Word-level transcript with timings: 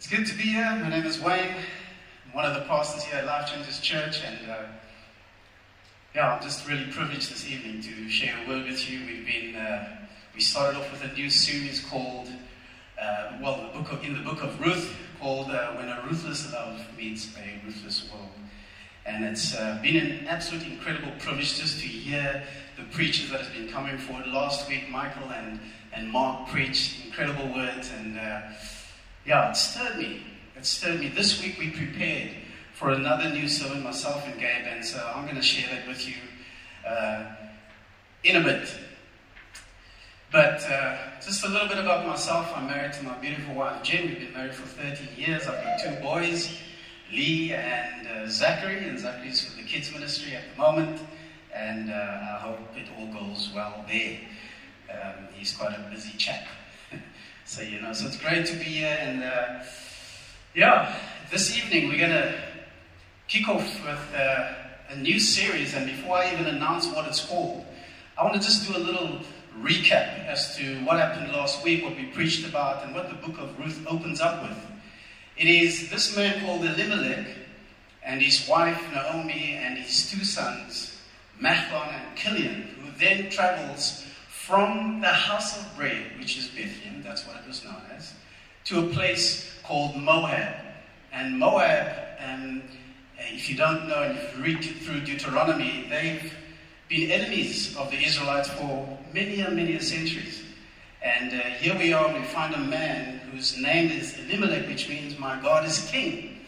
It's 0.00 0.08
good 0.08 0.26
to 0.28 0.34
be 0.34 0.44
here. 0.44 0.64
My 0.64 0.88
name 0.88 1.04
is 1.04 1.20
Wayne. 1.20 1.56
I'm 2.24 2.32
one 2.32 2.46
of 2.46 2.54
the 2.54 2.62
pastors 2.62 3.02
here 3.02 3.18
at 3.18 3.26
Life 3.26 3.52
Changes 3.52 3.80
Church, 3.80 4.22
and 4.24 4.50
uh, 4.50 4.62
yeah, 6.14 6.32
I'm 6.32 6.42
just 6.42 6.66
really 6.66 6.90
privileged 6.90 7.30
this 7.30 7.46
evening 7.46 7.82
to 7.82 8.08
share 8.08 8.34
a 8.42 8.48
word 8.48 8.64
with 8.64 8.90
you. 8.90 9.00
We've 9.04 9.26
been 9.26 9.56
uh, 9.56 9.98
we 10.34 10.40
started 10.40 10.78
off 10.78 10.90
with 10.90 11.04
a 11.04 11.12
new 11.12 11.28
series 11.28 11.84
called 11.84 12.30
uh, 12.98 13.32
well, 13.42 13.60
the 13.60 13.78
book 13.78 13.92
of, 13.92 14.02
in 14.02 14.14
the 14.14 14.22
book 14.22 14.42
of 14.42 14.58
Ruth 14.58 14.90
called 15.20 15.50
uh, 15.50 15.74
"When 15.74 15.90
a 15.90 16.02
Ruthless 16.06 16.50
Love 16.50 16.80
Meets 16.96 17.36
a 17.36 17.60
Ruthless 17.66 18.10
World," 18.10 18.30
and 19.04 19.22
it's 19.22 19.54
uh, 19.54 19.80
been 19.82 19.96
an 19.96 20.26
absolute 20.28 20.64
incredible 20.66 21.12
privilege 21.18 21.58
just 21.58 21.78
to 21.78 21.86
hear 21.86 22.42
the 22.78 22.84
preachers 22.84 23.28
that 23.28 23.42
have 23.42 23.52
been 23.52 23.68
coming 23.68 23.98
forward. 23.98 24.28
Last 24.28 24.66
week, 24.66 24.88
Michael 24.88 25.28
and 25.28 25.60
and 25.92 26.10
Mark 26.10 26.48
preached 26.48 27.04
incredible 27.04 27.52
words 27.54 27.90
and 27.98 28.18
uh, 28.18 28.40
yeah, 29.26 29.50
it 29.50 29.56
stirred 29.56 29.98
me. 29.98 30.22
It 30.56 30.66
stirred 30.66 31.00
me. 31.00 31.08
This 31.08 31.42
week 31.42 31.58
we 31.58 31.70
prepared 31.70 32.30
for 32.74 32.90
another 32.90 33.28
new 33.30 33.48
sermon, 33.48 33.82
myself 33.82 34.26
and 34.26 34.40
Gabe, 34.40 34.66
and 34.66 34.84
so 34.84 34.98
I'm 35.14 35.24
going 35.24 35.36
to 35.36 35.42
share 35.42 35.68
that 35.74 35.86
with 35.86 36.08
you 36.08 36.14
uh, 36.88 37.26
in 38.24 38.36
a 38.36 38.44
bit. 38.44 38.74
But 40.32 40.64
uh, 40.70 40.96
just 41.20 41.44
a 41.44 41.48
little 41.48 41.68
bit 41.68 41.78
about 41.78 42.06
myself. 42.06 42.52
I'm 42.54 42.68
married 42.68 42.92
to 42.94 43.04
my 43.04 43.14
beautiful 43.18 43.54
wife 43.54 43.82
Jen. 43.82 44.06
We've 44.06 44.20
been 44.20 44.32
married 44.32 44.54
for 44.54 44.66
13 44.66 45.08
years. 45.16 45.48
I've 45.48 45.62
got 45.64 45.80
two 45.80 46.02
boys, 46.02 46.56
Lee 47.12 47.52
and 47.52 48.06
uh, 48.06 48.28
Zachary, 48.28 48.88
and 48.88 48.98
Zachary's 48.98 49.44
with 49.44 49.56
the 49.56 49.64
kids 49.64 49.92
ministry 49.92 50.36
at 50.36 50.44
the 50.54 50.60
moment. 50.60 51.00
And 51.52 51.90
uh, 51.90 51.94
I 51.94 52.38
hope 52.40 52.60
it 52.76 52.86
all 52.96 53.12
goes 53.12 53.50
well 53.54 53.84
there. 53.88 54.20
Um, 54.90 55.28
he's 55.34 55.52
quite 55.56 55.76
a 55.76 55.90
busy 55.90 56.16
chap. 56.16 56.46
So, 57.50 57.62
you 57.62 57.80
know, 57.80 57.92
so 57.92 58.06
it's 58.06 58.16
great 58.16 58.46
to 58.46 58.52
be 58.52 58.62
here. 58.62 58.96
And 59.00 59.24
uh, 59.24 59.64
yeah, 60.54 60.94
this 61.32 61.58
evening 61.58 61.88
we're 61.88 61.98
going 61.98 62.12
to 62.12 62.40
kick 63.26 63.48
off 63.48 63.64
with 63.84 64.14
uh, 64.14 64.52
a 64.90 64.96
new 64.96 65.18
series. 65.18 65.74
And 65.74 65.86
before 65.86 66.18
I 66.18 66.32
even 66.32 66.46
announce 66.46 66.86
what 66.86 67.08
it's 67.08 67.26
called, 67.26 67.64
I 68.16 68.22
want 68.22 68.34
to 68.34 68.40
just 68.40 68.68
do 68.68 68.76
a 68.76 68.78
little 68.78 69.18
recap 69.62 70.26
as 70.28 70.56
to 70.58 70.76
what 70.84 71.00
happened 71.00 71.32
last 71.32 71.64
week, 71.64 71.82
what 71.82 71.96
we 71.96 72.04
preached 72.04 72.48
about, 72.48 72.84
and 72.84 72.94
what 72.94 73.08
the 73.08 73.16
book 73.16 73.40
of 73.40 73.58
Ruth 73.58 73.84
opens 73.88 74.20
up 74.20 74.42
with. 74.42 74.56
It 75.36 75.48
is 75.48 75.90
this 75.90 76.16
man 76.16 76.44
called 76.46 76.64
Elimelech 76.64 77.26
and 78.04 78.22
his 78.22 78.46
wife 78.48 78.80
Naomi 78.94 79.58
and 79.60 79.76
his 79.76 80.08
two 80.08 80.24
sons, 80.24 80.96
Mahlon 81.42 81.88
and 81.88 82.16
Chilion, 82.16 82.76
who 82.80 82.92
then 82.96 83.28
travels 83.28 84.04
from 84.50 85.00
the 85.00 85.06
house 85.06 85.56
of 85.56 85.76
bread, 85.76 86.04
which 86.18 86.36
is 86.36 86.48
Bethlehem, 86.48 87.04
that's 87.04 87.24
what 87.24 87.36
it 87.36 87.46
was 87.46 87.64
known 87.64 87.80
as, 87.96 88.12
to 88.64 88.80
a 88.80 88.88
place 88.88 89.54
called 89.62 89.94
Moab. 89.94 90.56
And 91.12 91.38
Moab, 91.38 91.86
um, 92.18 92.60
if 93.16 93.48
you 93.48 93.56
don't 93.56 93.86
know 93.86 94.02
and 94.02 94.18
if 94.18 94.36
you 94.36 94.42
read 94.42 94.64
through 94.64 95.02
Deuteronomy, 95.02 95.86
they've 95.88 96.34
been 96.88 97.12
enemies 97.12 97.76
of 97.76 97.92
the 97.92 98.04
Israelites 98.04 98.50
for 98.50 98.98
many 99.14 99.40
and 99.40 99.54
many 99.54 99.78
centuries. 99.78 100.42
And 101.00 101.32
uh, 101.32 101.44
here 101.60 101.78
we 101.78 101.92
are, 101.92 102.12
we 102.12 102.24
find 102.24 102.52
a 102.52 102.58
man 102.58 103.20
whose 103.30 103.56
name 103.56 103.92
is 103.92 104.18
Elimelech, 104.18 104.66
which 104.66 104.88
means 104.88 105.16
my 105.16 105.40
God 105.40 105.64
is 105.64 105.88
king, 105.92 106.40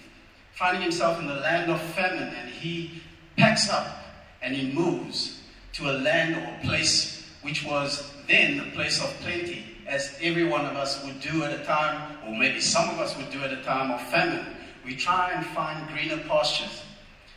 finding 0.54 0.82
himself 0.82 1.20
in 1.20 1.28
the 1.28 1.36
land 1.36 1.70
of 1.70 1.80
famine, 1.80 2.34
and 2.34 2.50
he 2.50 3.00
packs 3.36 3.70
up 3.70 3.96
and 4.42 4.56
he 4.56 4.72
moves 4.72 5.40
to 5.74 5.88
a 5.88 5.94
land 5.98 6.34
or 6.34 6.58
a 6.58 6.66
place 6.66 7.11
which 7.42 7.64
was 7.64 8.12
then 8.28 8.56
the 8.56 8.70
place 8.72 9.02
of 9.02 9.08
plenty, 9.20 9.64
as 9.86 10.16
every 10.22 10.44
one 10.44 10.64
of 10.64 10.76
us 10.76 11.04
would 11.04 11.20
do 11.20 11.42
at 11.44 11.52
a 11.52 11.64
time, 11.64 12.16
or 12.26 12.36
maybe 12.36 12.60
some 12.60 12.88
of 12.90 12.98
us 12.98 13.16
would 13.16 13.30
do 13.30 13.42
at 13.42 13.52
a 13.52 13.62
time 13.62 13.90
of 13.90 14.00
famine. 14.08 14.46
We 14.84 14.96
try 14.96 15.32
and 15.32 15.44
find 15.46 15.86
greener 15.88 16.22
pastures. 16.28 16.82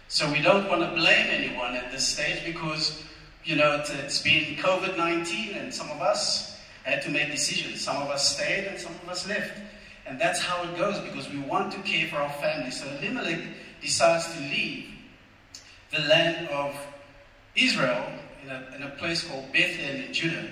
So 0.08 0.32
we 0.32 0.42
don't 0.42 0.70
want 0.70 0.82
to 0.82 0.90
blame 0.96 1.28
anyone 1.30 1.76
at 1.76 1.92
this 1.92 2.08
stage 2.08 2.46
because, 2.46 3.04
you 3.44 3.56
know, 3.56 3.84
it's, 3.88 4.22
been 4.22 4.56
COVID 4.56 4.98
19 4.98 5.56
and 5.56 5.74
some 5.74 5.90
of 5.90 6.02
us 6.02 6.60
had 6.84 7.02
to 7.04 7.10
make 7.10 7.32
decisions. 7.32 7.82
Some 7.82 7.98
of 7.98 8.10
us 8.10 8.36
stayed 8.36 8.66
and 8.66 8.80
some 8.80 8.94
of 9.04 9.10
us 9.10 9.28
left. 9.28 9.60
And 10.06 10.22
that's 10.22 10.40
how 10.40 10.64
it 10.64 10.78
goes 10.78 11.00
because 11.00 11.28
we 11.30 11.40
want 11.40 11.72
to 11.74 11.80
care 11.80 12.08
for 12.08 12.18
our 12.18 12.32
family. 12.34 12.70
So 12.70 12.88
Elimelech 12.88 13.42
decides 13.82 14.32
to 14.36 14.40
leave 14.42 14.86
the 15.92 16.02
land 16.02 16.48
of 16.50 16.76
Israel 17.56 18.06
in 18.46 18.52
a, 18.52 18.76
in 18.76 18.84
a 18.84 18.90
place 18.92 19.28
called 19.28 19.52
Bethel 19.52 19.86
in 19.86 20.14
Judah. 20.14 20.48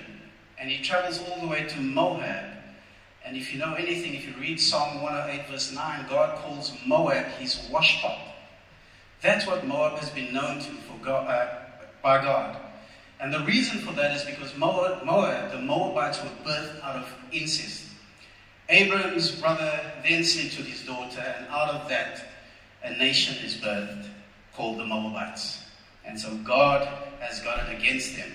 And 0.58 0.70
he 0.70 0.82
travels 0.82 1.20
all 1.28 1.40
the 1.40 1.46
way 1.46 1.64
to 1.64 1.80
Moab. 1.80 2.44
And 3.24 3.36
if 3.36 3.52
you 3.52 3.58
know 3.58 3.74
anything, 3.74 4.14
if 4.14 4.26
you 4.26 4.34
read 4.38 4.60
Psalm 4.60 5.02
108, 5.02 5.48
verse 5.48 5.72
9, 5.72 6.06
God 6.08 6.38
calls 6.38 6.72
Moab 6.84 7.26
his 7.38 7.56
washpot. 7.70 8.18
That's 9.22 9.46
what 9.46 9.66
Moab 9.66 9.98
has 9.98 10.10
been 10.10 10.32
known 10.34 10.58
to 10.58 10.70
for 10.70 11.02
God, 11.02 11.26
uh, 11.28 11.46
by 12.02 12.22
God. 12.22 12.58
And 13.20 13.32
the 13.32 13.40
reason 13.40 13.78
for 13.78 13.92
that 13.92 14.14
is 14.16 14.24
because 14.24 14.54
Moab, 14.56 15.04
Moab, 15.04 15.52
the 15.52 15.58
Moabites 15.58 16.22
were 16.22 16.30
birthed 16.44 16.82
out 16.82 16.96
of 16.96 17.08
incest. 17.32 17.86
Abram's 18.68 19.30
brother 19.30 19.80
then 20.02 20.24
slept 20.24 20.58
with 20.58 20.66
his 20.66 20.84
daughter, 20.84 21.20
and 21.38 21.46
out 21.48 21.70
of 21.70 21.88
that, 21.88 22.24
a 22.82 22.90
nation 22.96 23.42
is 23.44 23.54
birthed 23.54 24.08
called 24.54 24.78
the 24.78 24.84
Moabites. 24.84 25.64
And 26.04 26.20
so 26.20 26.34
God 26.38 26.86
has 27.24 27.40
got 27.40 27.68
it 27.68 27.76
against 27.76 28.16
them. 28.16 28.30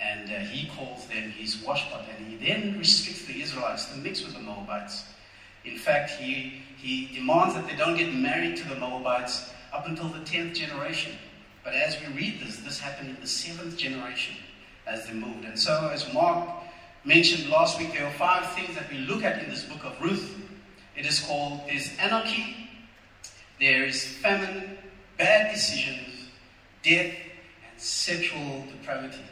And 0.00 0.30
uh, 0.30 0.38
he 0.38 0.68
calls 0.68 1.06
them 1.06 1.30
his 1.30 1.56
washpot. 1.56 2.04
And 2.16 2.26
he 2.26 2.36
then 2.36 2.78
restricts 2.78 3.24
the 3.24 3.40
Israelites 3.40 3.86
to 3.86 3.96
mix 3.98 4.24
with 4.24 4.34
the 4.34 4.40
Moabites. 4.40 5.04
In 5.64 5.78
fact, 5.78 6.10
he, 6.10 6.62
he 6.76 7.08
demands 7.14 7.54
that 7.54 7.66
they 7.66 7.76
don't 7.76 7.96
get 7.96 8.12
married 8.12 8.56
to 8.58 8.68
the 8.68 8.76
Moabites 8.76 9.50
up 9.72 9.86
until 9.86 10.08
the 10.08 10.20
10th 10.20 10.54
generation. 10.54 11.12
But 11.62 11.74
as 11.74 11.96
we 12.00 12.12
read 12.14 12.40
this, 12.40 12.58
this 12.58 12.78
happened 12.78 13.10
in 13.10 13.16
the 13.16 13.22
7th 13.22 13.76
generation 13.76 14.36
as 14.86 15.06
they 15.06 15.14
moved. 15.14 15.44
And 15.44 15.58
so, 15.58 15.90
as 15.92 16.12
Mark 16.12 16.48
mentioned 17.04 17.48
last 17.48 17.78
week, 17.78 17.92
there 17.92 18.06
are 18.06 18.12
five 18.12 18.50
things 18.52 18.74
that 18.74 18.90
we 18.90 18.98
look 18.98 19.24
at 19.24 19.42
in 19.42 19.48
this 19.48 19.64
book 19.64 19.84
of 19.84 19.98
Ruth. 20.00 20.36
It 20.96 21.06
is 21.06 21.20
called 21.20 21.60
there's 21.66 21.90
anarchy, 21.98 22.68
there 23.58 23.84
is 23.84 24.04
famine, 24.04 24.76
bad 25.16 25.52
decisions, 25.52 26.28
death, 26.82 27.14
sexual 27.84 28.64
depravity. 28.70 29.22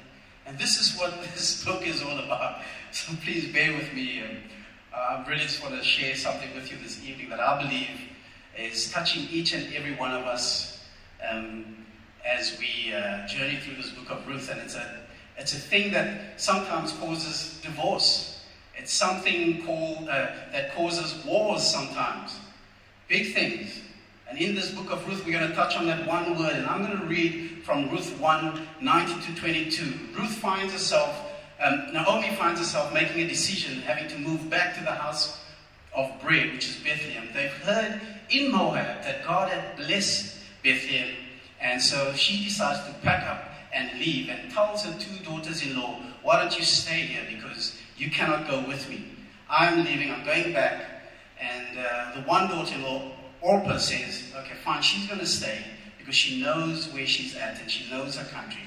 And 0.46 0.58
this 0.58 0.78
is 0.78 0.98
what 0.98 1.22
this 1.34 1.64
book 1.64 1.86
is 1.86 2.02
all 2.02 2.18
about. 2.18 2.62
So 2.92 3.14
please 3.24 3.50
bear 3.50 3.72
with 3.72 3.90
me. 3.94 4.20
Um, 4.20 4.36
I 4.94 5.24
really 5.26 5.40
just 5.40 5.62
want 5.62 5.74
to 5.74 5.82
share 5.82 6.14
something 6.14 6.50
with 6.54 6.70
you 6.70 6.76
this 6.76 7.02
evening 7.02 7.30
that 7.30 7.40
I 7.40 7.62
believe 7.62 7.88
is 8.54 8.92
touching 8.92 9.26
each 9.30 9.54
and 9.54 9.72
every 9.72 9.94
one 9.94 10.12
of 10.12 10.26
us 10.26 10.84
um, 11.26 11.86
as 12.22 12.58
we 12.58 12.92
uh, 12.92 13.26
journey 13.26 13.56
through 13.62 13.76
this 13.76 13.88
book 13.88 14.10
of 14.10 14.28
Ruth. 14.28 14.50
And 14.50 14.60
it's 14.60 14.74
a, 14.74 15.00
it's 15.38 15.54
a 15.54 15.58
thing 15.58 15.90
that 15.92 16.38
sometimes 16.38 16.92
causes 16.92 17.58
divorce. 17.62 18.44
It's 18.76 18.92
something 18.92 19.64
called, 19.64 20.10
uh, 20.10 20.26
that 20.52 20.74
causes 20.74 21.24
wars 21.24 21.62
sometimes. 21.62 22.38
Big 23.08 23.32
things. 23.32 23.80
And 24.32 24.40
in 24.40 24.54
this 24.54 24.70
book 24.70 24.90
of 24.90 25.06
Ruth, 25.06 25.26
we're 25.26 25.38
going 25.38 25.50
to 25.50 25.54
touch 25.54 25.76
on 25.76 25.84
that 25.88 26.06
one 26.06 26.38
word. 26.38 26.54
And 26.54 26.64
I'm 26.64 26.82
going 26.82 26.98
to 26.98 27.04
read 27.04 27.64
from 27.64 27.90
Ruth 27.90 28.18
1 28.18 28.66
19 28.80 29.20
to 29.20 29.34
22. 29.38 29.84
Ruth 30.18 30.34
finds 30.36 30.72
herself, 30.72 31.30
um, 31.62 31.92
Naomi 31.92 32.34
finds 32.36 32.58
herself 32.58 32.94
making 32.94 33.20
a 33.20 33.28
decision, 33.28 33.82
having 33.82 34.08
to 34.08 34.16
move 34.16 34.48
back 34.48 34.74
to 34.78 34.84
the 34.84 34.92
house 34.92 35.38
of 35.94 36.10
bread, 36.22 36.50
which 36.54 36.66
is 36.66 36.76
Bethlehem. 36.76 37.28
They've 37.34 37.50
heard 37.50 38.00
in 38.30 38.50
Moab 38.50 39.02
that 39.02 39.22
God 39.22 39.50
had 39.50 39.76
blessed 39.76 40.34
Bethlehem. 40.64 41.14
And 41.60 41.82
so 41.82 42.14
she 42.14 42.42
decides 42.42 42.78
to 42.86 42.94
pack 43.02 43.26
up 43.26 43.50
and 43.74 44.00
leave 44.00 44.30
and 44.30 44.50
tells 44.50 44.82
her 44.86 44.98
two 44.98 45.22
daughters 45.22 45.60
in 45.60 45.76
law, 45.78 46.00
Why 46.22 46.40
don't 46.40 46.58
you 46.58 46.64
stay 46.64 47.00
here? 47.00 47.26
Because 47.28 47.78
you 47.98 48.10
cannot 48.10 48.48
go 48.48 48.64
with 48.66 48.88
me. 48.88 49.04
I'm 49.50 49.84
leaving, 49.84 50.10
I'm 50.10 50.24
going 50.24 50.54
back. 50.54 50.86
And 51.38 51.78
uh, 51.78 52.12
the 52.14 52.22
one 52.22 52.48
daughter 52.48 52.74
in 52.76 52.82
law 52.82 53.11
Orpah 53.42 53.78
says, 53.78 54.22
okay, 54.36 54.54
fine, 54.64 54.82
she's 54.82 55.06
going 55.06 55.18
to 55.18 55.26
stay 55.26 55.58
because 55.98 56.14
she 56.14 56.40
knows 56.42 56.92
where 56.92 57.06
she's 57.06 57.36
at 57.36 57.60
and 57.60 57.70
she 57.70 57.90
knows 57.90 58.16
her 58.16 58.24
country. 58.32 58.62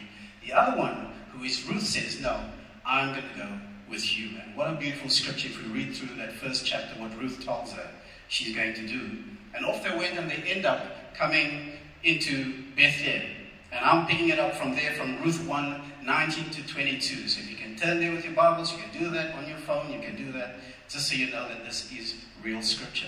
The 0.45 0.54
other 0.54 0.77
one, 0.77 1.13
who 1.31 1.44
is 1.44 1.66
Ruth, 1.68 1.86
says, 1.86 2.19
no, 2.22 2.39
I'm 2.86 3.13
going 3.13 3.27
to 3.33 3.39
go 3.39 3.50
with 3.89 4.18
you. 4.18 4.38
And 4.44 4.56
what 4.56 4.69
a 4.69 4.75
beautiful 4.75 5.10
scripture 5.10 5.48
if 5.48 5.63
we 5.63 5.72
read 5.72 5.95
through 5.95 6.16
that 6.18 6.33
first 6.33 6.66
chapter, 6.66 7.00
what 7.01 7.18
Ruth 7.18 7.44
tells 7.44 7.72
her 7.74 7.89
she's 8.27 8.56
going 8.56 8.74
to 8.74 8.88
do. 8.88 9.18
And 9.56 9.66
off 9.66 9.83
they 9.83 9.95
went 9.95 10.18
and 10.18 10.30
they 10.30 10.36
end 10.36 10.66
up 10.66 11.16
coming 11.16 11.74
into 12.04 12.54
Bethlehem. 12.75 13.30
And 13.71 13.83
I'm 13.83 14.06
picking 14.07 14.30
it 14.30 14.39
up 14.39 14.56
from 14.56 14.75
there 14.75 14.94
from 14.94 15.21
Ruth 15.21 15.45
1 15.48 15.81
19 16.04 16.50
to 16.51 16.68
22. 16.68 17.28
So 17.28 17.42
if 17.42 17.50
you 17.50 17.56
can 17.56 17.75
turn 17.75 18.00
there 18.00 18.12
with 18.12 18.25
your 18.25 18.33
Bibles, 18.33 18.71
you 18.71 18.80
can 18.80 19.01
do 19.01 19.10
that 19.12 19.33
on 19.36 19.48
your 19.48 19.57
phone, 19.57 19.92
you 19.92 20.00
can 20.00 20.16
do 20.16 20.31
that 20.33 20.57
just 20.88 21.10
so 21.10 21.16
you 21.16 21.31
know 21.31 21.48
that 21.48 21.66
this 21.66 21.92
is 21.92 22.16
real 22.44 22.62
scripture. 22.62 23.07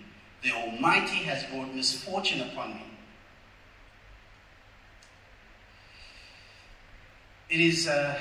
The 0.43 0.51
Almighty 0.51 1.17
has 1.17 1.43
brought 1.45 1.73
misfortune 1.73 2.41
upon 2.41 2.73
me. 2.75 2.83
It 7.49 7.59
is 7.59 7.87
uh, 7.87 8.17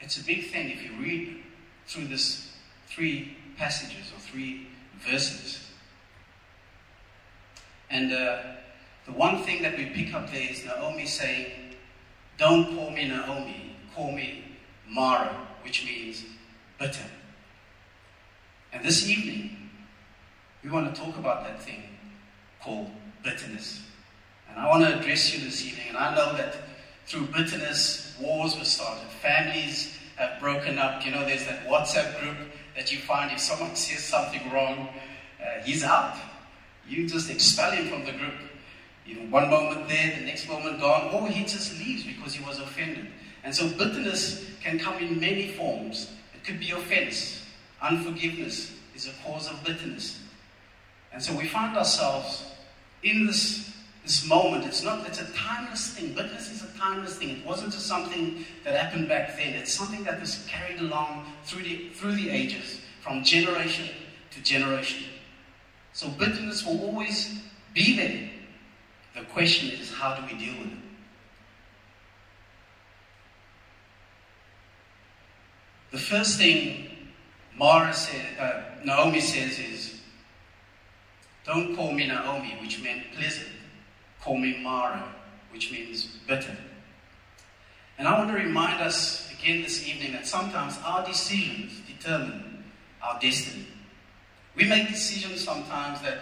it's 0.00 0.20
a 0.20 0.24
big 0.24 0.50
thing 0.50 0.70
if 0.70 0.82
you 0.82 0.90
read 1.00 1.42
through 1.86 2.06
this 2.06 2.50
three 2.88 3.36
passages 3.56 4.10
or 4.14 4.18
three 4.18 4.66
verses. 4.98 5.70
And 7.90 8.12
uh, 8.12 8.38
the 9.06 9.12
one 9.12 9.42
thing 9.42 9.62
that 9.62 9.76
we 9.76 9.86
pick 9.86 10.14
up 10.14 10.30
there 10.30 10.50
is 10.50 10.64
Naomi 10.64 11.06
saying, 11.06 11.46
Don't 12.38 12.74
call 12.76 12.90
me 12.90 13.08
Naomi, 13.08 13.76
call 13.94 14.12
me 14.12 14.44
Mara, 14.88 15.34
which 15.62 15.84
means 15.84 16.24
bitter. 16.78 17.04
And 18.72 18.84
this 18.84 19.08
evening, 19.08 19.59
we 20.62 20.70
want 20.70 20.94
to 20.94 21.00
talk 21.00 21.16
about 21.16 21.44
that 21.44 21.62
thing 21.62 21.82
called 22.62 22.90
bitterness. 23.22 23.82
And 24.48 24.58
I 24.58 24.68
want 24.68 24.84
to 24.84 24.98
address 24.98 25.32
you 25.32 25.40
this 25.44 25.64
evening. 25.64 25.86
And 25.88 25.96
I 25.96 26.14
know 26.14 26.36
that 26.36 26.56
through 27.06 27.26
bitterness, 27.26 28.16
wars 28.20 28.58
were 28.58 28.64
started, 28.64 29.08
families 29.22 29.96
have 30.16 30.38
broken 30.40 30.78
up. 30.78 31.04
You 31.04 31.12
know, 31.12 31.24
there's 31.24 31.46
that 31.46 31.66
WhatsApp 31.66 32.20
group 32.20 32.36
that 32.76 32.92
you 32.92 32.98
find 32.98 33.32
if 33.32 33.40
someone 33.40 33.74
says 33.74 34.00
something 34.00 34.50
wrong, 34.52 34.88
uh, 35.40 35.62
he's 35.64 35.82
out. 35.82 36.16
You 36.86 37.08
just 37.08 37.30
expel 37.30 37.70
him 37.72 37.88
from 37.88 38.04
the 38.04 38.12
group. 38.12 38.34
You 39.06 39.16
know, 39.16 39.30
one 39.30 39.48
moment 39.48 39.88
there, 39.88 40.14
the 40.18 40.24
next 40.26 40.48
moment 40.48 40.80
gone, 40.80 41.12
or 41.14 41.26
he 41.28 41.42
just 41.42 41.78
leaves 41.78 42.04
because 42.04 42.34
he 42.34 42.44
was 42.44 42.60
offended. 42.60 43.06
And 43.42 43.54
so 43.54 43.68
bitterness 43.68 44.46
can 44.62 44.78
come 44.78 44.98
in 44.98 45.18
many 45.18 45.48
forms. 45.48 46.12
It 46.34 46.44
could 46.44 46.60
be 46.60 46.70
offense. 46.72 47.44
Unforgiveness 47.80 48.72
is 48.94 49.06
a 49.06 49.12
cause 49.24 49.48
of 49.48 49.64
bitterness. 49.64 50.20
And 51.12 51.22
so 51.22 51.36
we 51.36 51.46
find 51.46 51.76
ourselves 51.76 52.44
in 53.02 53.26
this, 53.26 53.72
this 54.04 54.26
moment. 54.26 54.64
It's 54.64 54.82
not, 54.82 55.06
it's 55.06 55.20
a 55.20 55.30
timeless 55.32 55.94
thing. 55.94 56.12
Bitterness 56.12 56.50
is 56.50 56.62
a 56.62 56.78
timeless 56.78 57.16
thing. 57.16 57.30
It 57.30 57.46
wasn't 57.46 57.72
just 57.72 57.86
something 57.86 58.44
that 58.64 58.74
happened 58.74 59.08
back 59.08 59.36
then. 59.36 59.54
It's 59.54 59.72
something 59.72 60.04
that 60.04 60.20
was 60.20 60.46
carried 60.48 60.80
along 60.80 61.26
through 61.44 61.64
the, 61.64 61.88
through 61.94 62.12
the 62.12 62.30
ages, 62.30 62.80
from 63.00 63.24
generation 63.24 63.88
to 64.30 64.42
generation. 64.42 65.04
So 65.92 66.08
bitterness 66.08 66.64
will 66.64 66.80
always 66.82 67.40
be 67.74 67.96
there. 67.96 68.30
The 69.16 69.28
question 69.30 69.70
is, 69.70 69.92
how 69.92 70.14
do 70.14 70.22
we 70.26 70.38
deal 70.38 70.54
with 70.58 70.68
it? 70.68 70.78
The 75.90 75.98
first 75.98 76.38
thing 76.38 76.86
Mara 77.56 77.92
said, 77.92 78.24
uh, 78.38 78.84
Naomi 78.84 79.20
says 79.20 79.58
is, 79.58 79.89
don't 81.44 81.74
call 81.74 81.92
me 81.92 82.06
Naomi, 82.06 82.56
which 82.60 82.82
meant 82.82 83.02
pleasant. 83.16 83.48
Call 84.20 84.36
me 84.36 84.58
Mara, 84.62 85.14
which 85.52 85.72
means 85.72 86.04
bitter. 86.26 86.56
And 87.98 88.06
I 88.06 88.18
want 88.18 88.30
to 88.30 88.36
remind 88.36 88.80
us 88.80 89.30
again 89.32 89.62
this 89.62 89.86
evening 89.86 90.12
that 90.12 90.26
sometimes 90.26 90.78
our 90.84 91.04
decisions 91.06 91.80
determine 91.86 92.64
our 93.02 93.18
destiny. 93.20 93.66
We 94.56 94.64
make 94.64 94.88
decisions 94.88 95.42
sometimes 95.42 96.00
that, 96.02 96.18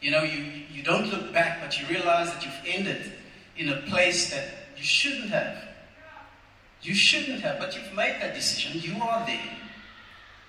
you 0.00 0.10
know, 0.10 0.22
you, 0.22 0.44
you 0.72 0.82
don't 0.82 1.10
look 1.10 1.32
back, 1.32 1.60
but 1.62 1.78
you 1.80 1.86
realize 1.88 2.32
that 2.32 2.44
you've 2.44 2.60
ended 2.66 3.12
in 3.56 3.70
a 3.70 3.76
place 3.82 4.30
that 4.30 4.48
you 4.76 4.82
shouldn't 4.82 5.30
have. 5.30 5.56
You 6.82 6.94
shouldn't 6.94 7.40
have, 7.42 7.58
but 7.58 7.74
you've 7.74 7.94
made 7.94 8.16
that 8.20 8.34
decision. 8.34 8.80
You 8.80 9.02
are 9.02 9.24
there. 9.26 9.56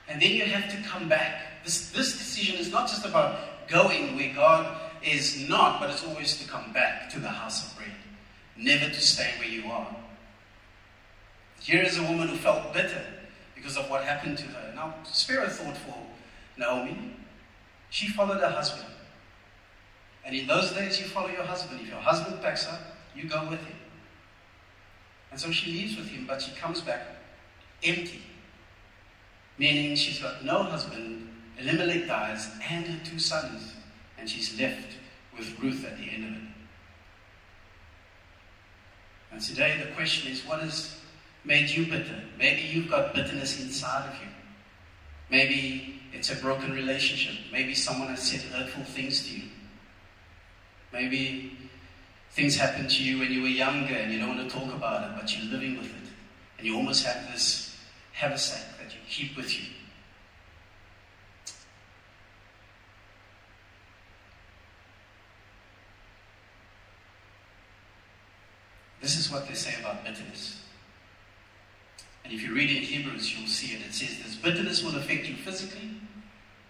And 0.08 0.22
then 0.22 0.32
you 0.32 0.44
have 0.46 0.72
to 0.72 0.90
come 0.90 1.10
back. 1.10 1.64
This, 1.64 1.92
this 1.92 2.18
decision 2.18 2.58
is 2.58 2.72
not 2.72 2.88
just 2.88 3.06
about 3.06 3.38
going 3.72 4.16
where 4.16 4.34
God 4.34 4.78
is 5.04 5.48
not, 5.50 5.80
but 5.80 5.90
it's 5.90 6.06
always 6.06 6.38
to 6.40 6.48
come 6.48 6.72
back 6.74 7.10
to 7.12 7.20
the 7.20 7.30
house 7.30 7.72
of 7.72 7.78
bread, 7.78 7.96
never 8.58 8.86
to 8.86 9.02
stay 9.02 9.32
where 9.40 9.48
you 9.48 9.72
are. 9.72 9.96
Here 11.62 11.82
is 11.84 11.98
a 11.98 12.04
woman 12.04 12.28
who 12.28 12.36
felt 12.36 12.74
bitter 12.74 13.04
because 13.56 13.78
of 13.78 13.90
what 13.90 14.04
happened 14.04 14.38
to 14.40 14.46
her. 14.46 14.74
Now, 14.76 14.96
spare 15.04 15.44
a 15.44 15.50
thought 15.50 15.78
for 15.78 15.96
Naomi. 16.58 17.16
She 17.90 18.08
followed 18.10 18.42
her 18.42 18.50
husband. 18.50 18.88
And 20.26 20.36
in 20.36 20.48
those 20.48 20.72
days, 20.72 21.00
you 21.00 21.08
follow 21.08 21.30
your 21.30 21.44
husband. 21.44 21.82
If 21.82 21.88
your 21.88 21.98
husband 21.98 22.42
packs 22.42 22.68
up, 22.68 22.80
you 23.16 23.28
go 23.28 23.48
with 23.50 23.60
him. 23.60 23.76
And 25.32 25.40
so 25.40 25.52
she 25.52 25.72
leaves 25.72 25.96
with 25.98 26.08
him, 26.08 26.26
but 26.28 26.42
she 26.42 26.52
comes 26.52 26.82
back 26.82 27.02
empty. 27.84 28.22
Meaning 29.58 29.96
she's 29.96 30.20
got 30.20 30.44
no 30.44 30.64
husband, 30.64 31.30
Elimelech 31.60 32.08
dies, 32.08 32.50
and 32.70 32.86
her 32.86 33.06
two 33.06 33.20
sons. 33.20 33.74
And 34.18 34.30
she's 34.30 34.60
left 34.60 34.98
with 35.38 35.60
Ruth 35.60 35.86
at 35.86 35.98
the 35.98 36.10
end 36.10 36.26
of 36.26 36.32
it. 36.32 36.48
And 39.32 39.42
today 39.42 39.82
the 39.84 39.92
question 39.94 40.32
is 40.32 40.46
what 40.46 40.62
has 40.62 41.00
made 41.46 41.70
you 41.70 41.86
bitter? 41.86 42.22
Maybe 42.38 42.62
you've 42.62 42.90
got 42.90 43.14
bitterness 43.14 43.62
inside 43.62 44.10
of 44.10 44.16
you. 44.22 44.28
Maybe 45.30 46.02
it's 46.14 46.30
a 46.30 46.36
broken 46.36 46.74
relationship. 46.74 47.36
Maybe 47.52 47.74
someone 47.74 48.10
has 48.10 48.22
said 48.22 48.42
hurtful 48.52 48.84
things 48.84 49.28
to 49.28 49.38
you. 49.38 49.44
Maybe 50.92 51.58
things 52.32 52.58
happened 52.58 52.90
to 52.90 53.04
you 53.04 53.20
when 53.20 53.32
you 53.32 53.42
were 53.42 53.48
younger 53.48 53.94
and 53.94 54.12
you 54.12 54.20
don't 54.20 54.38
want 54.38 54.50
to 54.50 54.56
talk 54.56 54.74
about 54.74 55.10
it, 55.10 55.16
but 55.20 55.36
you're 55.36 55.52
living 55.52 55.78
with 55.78 55.88
it. 55.88 56.10
And 56.58 56.68
you 56.68 56.76
almost 56.76 57.06
have 57.06 57.32
this 57.32 57.78
haversack 58.12 58.78
that 58.80 58.94
you 58.94 59.00
keep 59.10 59.38
with 59.38 59.58
you. 59.58 59.66
This 69.02 69.18
is 69.18 69.32
what 69.32 69.48
they 69.48 69.56
say 69.56 69.74
about 69.80 70.04
bitterness. 70.04 70.62
And 72.24 72.32
if 72.32 72.44
you 72.44 72.54
read 72.54 72.70
in 72.70 72.84
Hebrews, 72.84 73.36
you'll 73.36 73.48
see 73.48 73.76
it. 73.76 73.82
It 73.82 73.94
says 73.94 74.20
this 74.24 74.36
bitterness 74.36 74.84
will 74.84 74.96
affect 74.96 75.28
you 75.28 75.36
physically, 75.36 75.90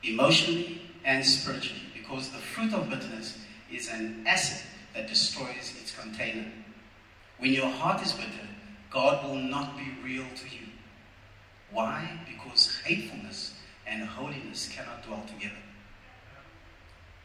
emotionally, 0.04 0.82
and 1.04 1.26
spiritually 1.26 1.82
because 1.94 2.30
the 2.30 2.38
fruit 2.38 2.74
of 2.74 2.90
bitterness 2.90 3.38
is 3.72 3.90
an 3.90 4.24
acid 4.26 4.66
that 4.94 5.08
destroys 5.08 5.76
its 5.82 5.94
container. 5.98 6.46
When 7.38 7.52
your 7.52 7.70
heart 7.70 8.02
is 8.02 8.14
bitter, 8.14 8.48
God 8.90 9.26
will 9.26 9.36
not 9.36 9.78
be 9.78 9.88
real 10.04 10.26
to 10.36 10.46
you. 10.46 10.68
Why? 11.72 12.20
Because 12.28 12.80
hatefulness 12.86 13.54
and 13.86 14.04
holiness 14.04 14.70
cannot 14.74 15.06
dwell 15.06 15.24
together. 15.28 15.56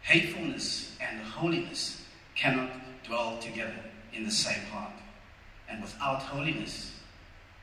Hatefulness 0.03 0.97
and 1.01 1.21
holiness 1.21 2.03
cannot 2.35 2.71
dwell 3.05 3.39
together 3.39 3.75
in 4.17 4.25
the 4.25 4.31
same 4.31 4.65
heart. 4.73 4.93
And 5.69 5.83
without 5.83 6.23
holiness, 6.23 6.93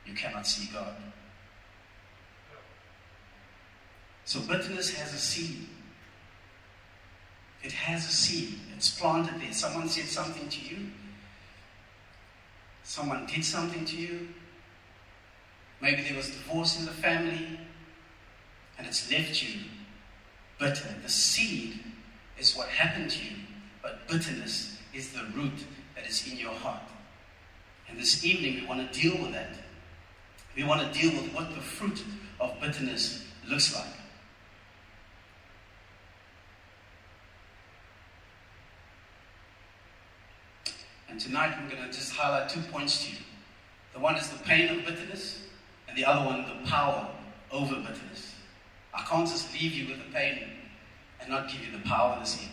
you 0.06 0.14
cannot 0.14 0.46
see 0.46 0.70
God. 0.74 0.96
So 4.26 4.40
bitterness 4.42 4.94
has 4.96 5.14
a 5.14 5.18
seed. 5.18 5.68
It 7.62 7.72
has 7.72 8.08
a 8.08 8.12
seed. 8.12 8.60
It's 8.76 8.90
planted 8.90 9.42
there. 9.42 9.54
Someone 9.54 9.88
said 9.88 10.06
something 10.06 10.50
to 10.50 10.62
you. 10.62 10.90
Someone 12.84 13.26
did 13.26 13.46
something 13.46 13.86
to 13.86 13.96
you. 13.96 14.28
Maybe 15.82 16.02
there 16.04 16.16
was 16.16 16.28
divorce 16.28 16.80
in 16.80 16.86
the 16.86 16.92
family 16.92 17.60
and 18.78 18.88
it's 18.88 19.12
left 19.12 19.42
you 19.42 19.60
bitter. 20.60 20.88
The 21.02 21.10
seed 21.10 21.80
is 22.38 22.56
what 22.56 22.68
happened 22.68 23.12
to 23.12 23.24
you, 23.24 23.36
but 23.82 24.08
bitterness 24.08 24.78
is 24.94 25.12
the 25.14 25.26
root 25.36 25.66
that 26.04 26.10
is 26.10 26.32
in 26.32 26.38
your 26.38 26.52
heart. 26.52 26.82
And 27.88 27.98
this 27.98 28.26
evening 28.26 28.56
we 28.56 28.66
want 28.68 28.92
to 28.92 29.00
deal 29.00 29.14
with 29.22 29.32
that. 29.34 29.56
We 30.56 30.64
want 30.64 30.82
to 30.82 31.00
deal 31.00 31.12
with 31.12 31.34
what 31.34 31.50
the 31.56 31.62
fruit 31.62 32.04
of 32.40 32.60
bitterness 32.60 33.26
looks 33.48 33.74
like. 33.74 33.86
And 41.10 41.20
tonight 41.20 41.54
I'm 41.58 41.70
going 41.70 41.82
to 41.82 41.88
just 41.88 42.12
highlight 42.14 42.50
two 42.50 42.62
points 42.72 43.06
to 43.06 43.12
you. 43.12 43.18
The 43.94 44.00
one 44.00 44.16
is 44.16 44.28
the 44.30 44.44
pain 44.44 44.70
of 44.78 44.86
bitterness, 44.86 45.42
and 45.88 45.98
the 45.98 46.04
other 46.04 46.26
one, 46.26 46.46
the 46.48 46.70
power 46.70 47.08
over 47.52 47.76
bitterness. 47.76 48.34
I 48.94 49.04
can't 49.04 49.28
just 49.28 49.54
leave 49.54 49.74
you 49.74 49.88
with 49.90 50.04
the 50.04 50.12
pain 50.12 50.40
and 51.22 51.30
not 51.30 51.50
give 51.50 51.64
you 51.64 51.72
the 51.72 51.88
power 51.88 52.18
this 52.20 52.36
evening. 52.36 52.50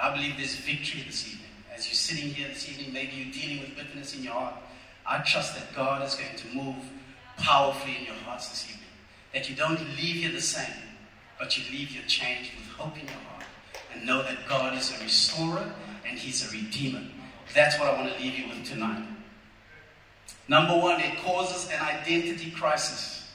I 0.00 0.14
believe 0.14 0.36
there's 0.36 0.56
victory 0.56 1.02
this 1.06 1.26
evening. 1.26 1.41
As 1.82 1.88
you're 1.88 1.94
sitting 1.96 2.32
here 2.32 2.46
this 2.46 2.70
evening, 2.70 2.92
maybe 2.92 3.16
you're 3.16 3.32
dealing 3.32 3.58
with 3.58 3.74
bitterness 3.74 4.16
in 4.16 4.22
your 4.22 4.34
heart. 4.34 4.54
I 5.04 5.18
trust 5.18 5.56
that 5.56 5.74
God 5.74 6.06
is 6.06 6.14
going 6.14 6.36
to 6.36 6.56
move 6.56 6.76
powerfully 7.38 7.96
in 7.98 8.04
your 8.04 8.14
hearts 8.22 8.50
this 8.50 8.70
evening. 8.70 8.86
That 9.34 9.50
you 9.50 9.56
don't 9.56 9.80
leave 9.96 10.22
here 10.22 10.30
the 10.30 10.40
same, 10.40 10.76
but 11.40 11.58
you 11.58 11.64
leave 11.76 11.88
here 11.88 12.04
changed 12.06 12.52
with 12.54 12.68
hope 12.68 12.96
in 12.96 13.06
your 13.06 13.16
heart, 13.32 13.46
and 13.92 14.06
know 14.06 14.22
that 14.22 14.46
God 14.48 14.78
is 14.78 14.96
a 14.96 15.02
restorer 15.02 15.72
and 16.08 16.16
He's 16.16 16.48
a 16.48 16.56
redeemer. 16.56 17.02
That's 17.52 17.76
what 17.80 17.88
I 17.88 18.00
want 18.00 18.16
to 18.16 18.22
leave 18.22 18.38
you 18.38 18.46
with 18.46 18.64
tonight. 18.64 19.04
Number 20.46 20.78
one, 20.78 21.00
it 21.00 21.18
causes 21.18 21.68
an 21.68 21.80
identity 21.80 22.52
crisis. 22.52 23.28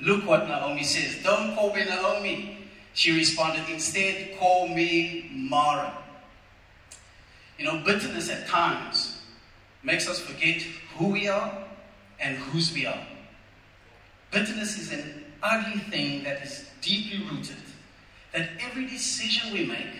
Look 0.00 0.26
what 0.26 0.48
Naomi 0.48 0.82
says. 0.82 1.22
Don't 1.22 1.54
call 1.54 1.72
me 1.72 1.84
Naomi. 1.84 2.66
She 2.94 3.16
responded, 3.16 3.62
instead, 3.68 4.36
call 4.40 4.66
me 4.66 5.30
Mara. 5.32 6.01
You 7.62 7.68
know, 7.68 7.78
bitterness 7.84 8.28
at 8.28 8.48
times 8.48 9.20
makes 9.84 10.08
us 10.08 10.18
forget 10.18 10.62
who 10.96 11.10
we 11.10 11.28
are 11.28 11.62
and 12.18 12.36
whose 12.36 12.74
we 12.74 12.86
are. 12.86 13.06
Bitterness 14.32 14.76
is 14.80 14.90
an 14.90 15.26
ugly 15.44 15.78
thing 15.78 16.24
that 16.24 16.42
is 16.42 16.66
deeply 16.80 17.24
rooted, 17.30 17.62
that 18.32 18.48
every 18.58 18.86
decision 18.86 19.52
we 19.52 19.64
make 19.64 19.94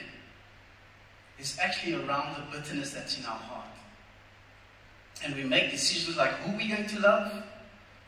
is 1.39 1.57
actually 1.63 1.95
around 2.05 2.35
the 2.35 2.59
bitterness 2.59 2.91
that's 2.91 3.17
in 3.17 3.25
our 3.27 3.39
heart. 3.39 3.69
And 5.25 5.37
we 5.37 5.45
make 5.45 5.71
decisions 5.71 6.17
like 6.17 6.33
who 6.33 6.57
we're 6.57 6.75
going 6.77 6.89
to 6.89 6.99
love, 6.99 7.45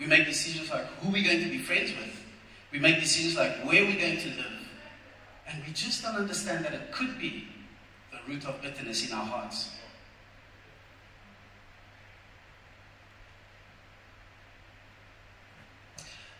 we 0.00 0.06
make 0.06 0.26
decisions 0.26 0.68
like 0.68 0.87
who 1.00 1.12
we're 1.12 1.23
going 1.23 1.44
to 1.44 1.49
be 1.49 1.58
friends 1.58 1.92
with, 1.92 2.20
we 2.73 2.80
make 2.80 2.99
decisions 2.99 3.37
like 3.37 3.64
where 3.64 3.84
we're 3.84 4.00
going 4.00 4.18
to 4.18 4.28
live. 4.30 4.68
And 5.46 5.62
we 5.64 5.73
just 5.73 6.02
don't 6.02 6.16
understand 6.16 6.64
that 6.64 6.75
it 6.75 6.90
could 6.90 7.20
be 7.20 7.46
root 8.28 8.45
of 8.47 8.61
bitterness 8.62 9.09
in 9.09 9.16
our 9.16 9.25
hearts. 9.25 9.71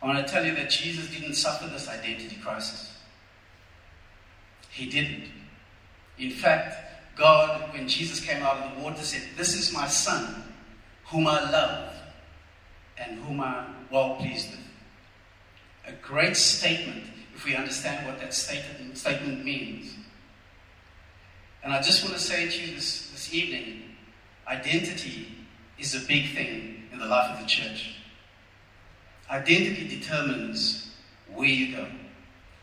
I 0.03 0.07
want 0.07 0.26
to 0.26 0.33
tell 0.33 0.45
you 0.45 0.55
that 0.57 0.69
Jesus 0.69 1.09
didn't 1.09 1.35
suffer 1.35 1.67
this 1.67 1.88
identity 1.88 2.37
crisis. 2.37 2.99
He 4.71 4.91
didn't. 4.91 5.31
In 6.19 6.31
fact, 6.31 6.76
God, 7.17 7.73
when 7.73 7.88
Jesus 7.88 8.21
came 8.21 8.43
out 8.43 8.59
of 8.59 8.76
the 8.76 8.83
water, 8.83 9.03
said, 9.03 9.23
This 9.37 9.55
is 9.55 9.73
my 9.73 9.87
son, 9.87 10.45
whom 11.07 11.26
I 11.26 11.50
love 11.50 11.95
and 12.99 13.19
whom 13.21 13.41
I'm 13.41 13.87
well 13.91 14.17
pleased 14.17 14.50
with. 14.50 14.61
A 15.87 15.93
great 16.07 16.37
statement 16.37 17.05
if 17.35 17.45
we 17.45 17.57
understand 17.57 18.07
what 18.07 18.21
that 18.21 18.33
statement, 18.33 18.97
statement 18.97 19.45
means. 19.45 19.95
And 21.64 21.73
I 21.73 21.80
just 21.80 22.04
want 22.04 22.14
to 22.14 22.21
say 22.21 22.49
to 22.49 22.61
you 22.61 22.75
this, 22.75 23.11
this 23.11 23.33
evening 23.33 23.83
identity 24.47 25.26
is 25.78 25.94
a 25.94 26.06
big 26.06 26.35
thing 26.35 26.85
in 26.92 26.99
the 26.99 27.06
life 27.06 27.30
of 27.33 27.40
the 27.40 27.47
church. 27.47 27.97
Identity 29.30 29.88
determines 29.88 30.94
where 31.33 31.49
you 31.49 31.75
go. 31.75 31.88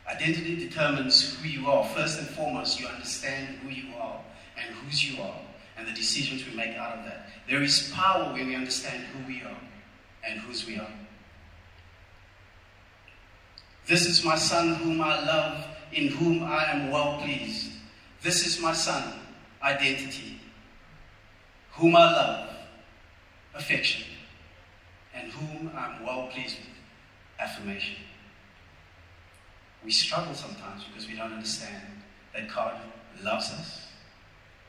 Identity 0.08 0.56
determines 0.56 1.36
who 1.36 1.48
you 1.48 1.68
are. 1.68 1.84
First 1.90 2.20
and 2.20 2.30
foremost, 2.30 2.80
you 2.80 2.88
understand 2.88 3.48
who 3.64 3.70
you 3.70 3.96
are 3.96 4.22
and 4.56 4.76
whose 4.76 5.04
you 5.04 5.20
are 5.22 5.40
and 5.78 5.88
the 5.88 5.94
decisions 5.94 6.46
we 6.46 6.56
make 6.56 6.78
out 6.78 7.00
of 7.00 7.06
that. 7.06 7.28
There 7.50 7.64
is 7.64 7.92
power 7.96 8.32
when 8.32 8.48
we 8.48 8.56
understand 8.56 9.04
who 9.06 9.28
we 9.28 9.42
are 9.42 9.58
and 10.28 10.40
whose 10.42 10.68
we 10.68 10.78
are. 10.78 10.94
This 13.88 14.06
is 14.06 14.24
my 14.24 14.36
son 14.36 14.76
whom 14.76 15.02
I 15.02 15.20
love, 15.26 15.66
in 15.92 16.10
whom 16.10 16.44
I 16.44 16.72
am 16.72 16.92
well 16.92 17.20
pleased. 17.20 17.72
This 18.22 18.46
is 18.46 18.60
my 18.62 18.74
son, 18.74 19.14
identity, 19.64 20.40
whom 21.72 21.96
I 21.96 22.12
love, 22.12 22.50
affection, 23.56 24.04
and 25.16 25.32
whom 25.32 25.72
I'm 25.76 26.06
well 26.06 26.28
pleased 26.28 26.58
with, 26.60 26.68
affirmation. 27.40 27.96
We 29.84 29.90
struggle 29.92 30.36
sometimes 30.36 30.84
because 30.84 31.08
we 31.08 31.16
don't 31.16 31.34
understand 31.34 31.84
that 32.36 32.54
God 32.54 32.76
loves 33.24 33.52
us, 33.52 33.88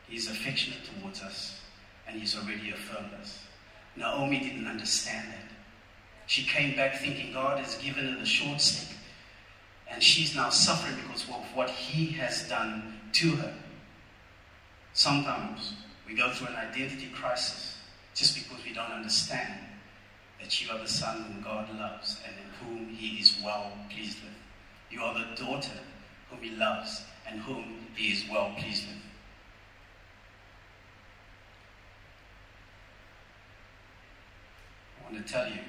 He 0.08 0.16
is 0.16 0.28
affectionate 0.28 0.80
towards 0.84 1.20
us, 1.20 1.60
and 2.08 2.18
He's 2.18 2.34
already 2.34 2.70
affirmed 2.70 3.12
us. 3.20 3.38
Naomi 3.96 4.40
didn't 4.40 4.66
understand 4.66 5.28
that. 5.28 5.52
She 6.26 6.44
came 6.44 6.74
back 6.74 6.96
thinking 6.96 7.34
God 7.34 7.58
has 7.58 7.74
given 7.74 8.14
her 8.14 8.18
the 8.18 8.24
short 8.24 8.62
stick, 8.62 8.96
and 9.90 10.02
she's 10.02 10.34
now 10.34 10.48
suffering 10.48 10.96
because 11.02 11.24
of 11.28 11.44
what 11.54 11.68
He 11.68 12.06
has 12.12 12.48
done 12.48 12.98
to 13.12 13.36
her. 13.36 13.54
Sometimes 14.92 15.74
we 16.06 16.14
go 16.14 16.30
through 16.30 16.48
an 16.48 16.56
identity 16.56 17.08
crisis 17.14 17.76
just 18.14 18.34
because 18.34 18.64
we 18.64 18.74
don't 18.74 18.92
understand 18.92 19.60
that 20.40 20.60
you 20.60 20.70
are 20.70 20.78
the 20.78 20.88
son 20.88 21.22
whom 21.22 21.42
God 21.42 21.68
loves 21.78 22.20
and 22.26 22.34
in 22.36 22.66
whom 22.66 22.94
He 22.94 23.20
is 23.20 23.40
well 23.44 23.72
pleased 23.90 24.18
with. 24.22 24.32
You 24.90 25.02
are 25.02 25.14
the 25.14 25.44
daughter 25.44 25.78
whom 26.30 26.40
He 26.40 26.50
loves 26.50 27.02
and 27.26 27.40
whom 27.40 27.86
He 27.94 28.12
is 28.12 28.24
well 28.30 28.52
pleased 28.58 28.86
with. 28.88 28.98
I 34.98 35.12
want 35.12 35.26
to 35.26 35.32
tell 35.32 35.48
you 35.48 35.60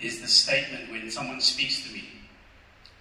is 0.00 0.20
the 0.20 0.28
statement 0.28 0.90
when 0.90 1.10
someone 1.10 1.40
speaks 1.40 1.86
to 1.86 1.92
me, 1.92 2.04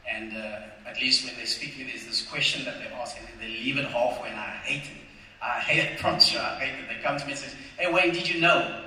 and 0.10 0.36
uh, 0.36 0.60
at 0.88 1.00
least 1.02 1.26
when 1.26 1.36
they 1.38 1.46
speak 1.46 1.74
to 1.74 1.80
me, 1.80 1.92
there's 1.92 2.06
this 2.06 2.26
question 2.26 2.64
that 2.66 2.80
they 2.80 2.88
ask, 2.96 3.18
and 3.18 3.28
they 3.40 3.48
leave 3.48 3.78
it 3.78 3.86
halfway, 3.86 4.30
and 4.30 4.40
I 4.40 4.52
hate 4.64 4.84
it. 4.84 4.98
I 5.42 5.60
hate 5.60 5.92
it, 5.92 5.98
promise 6.00 6.32
you, 6.32 6.40
I 6.40 6.56
hate 6.56 6.80
it. 6.80 6.88
They 6.90 7.02
come 7.02 7.18
to 7.18 7.26
me 7.26 7.32
and 7.34 7.40
say, 7.40 7.50
Hey, 7.78 7.92
Wayne, 7.92 8.14
did 8.14 8.30
you 8.30 8.42
know? 8.42 8.84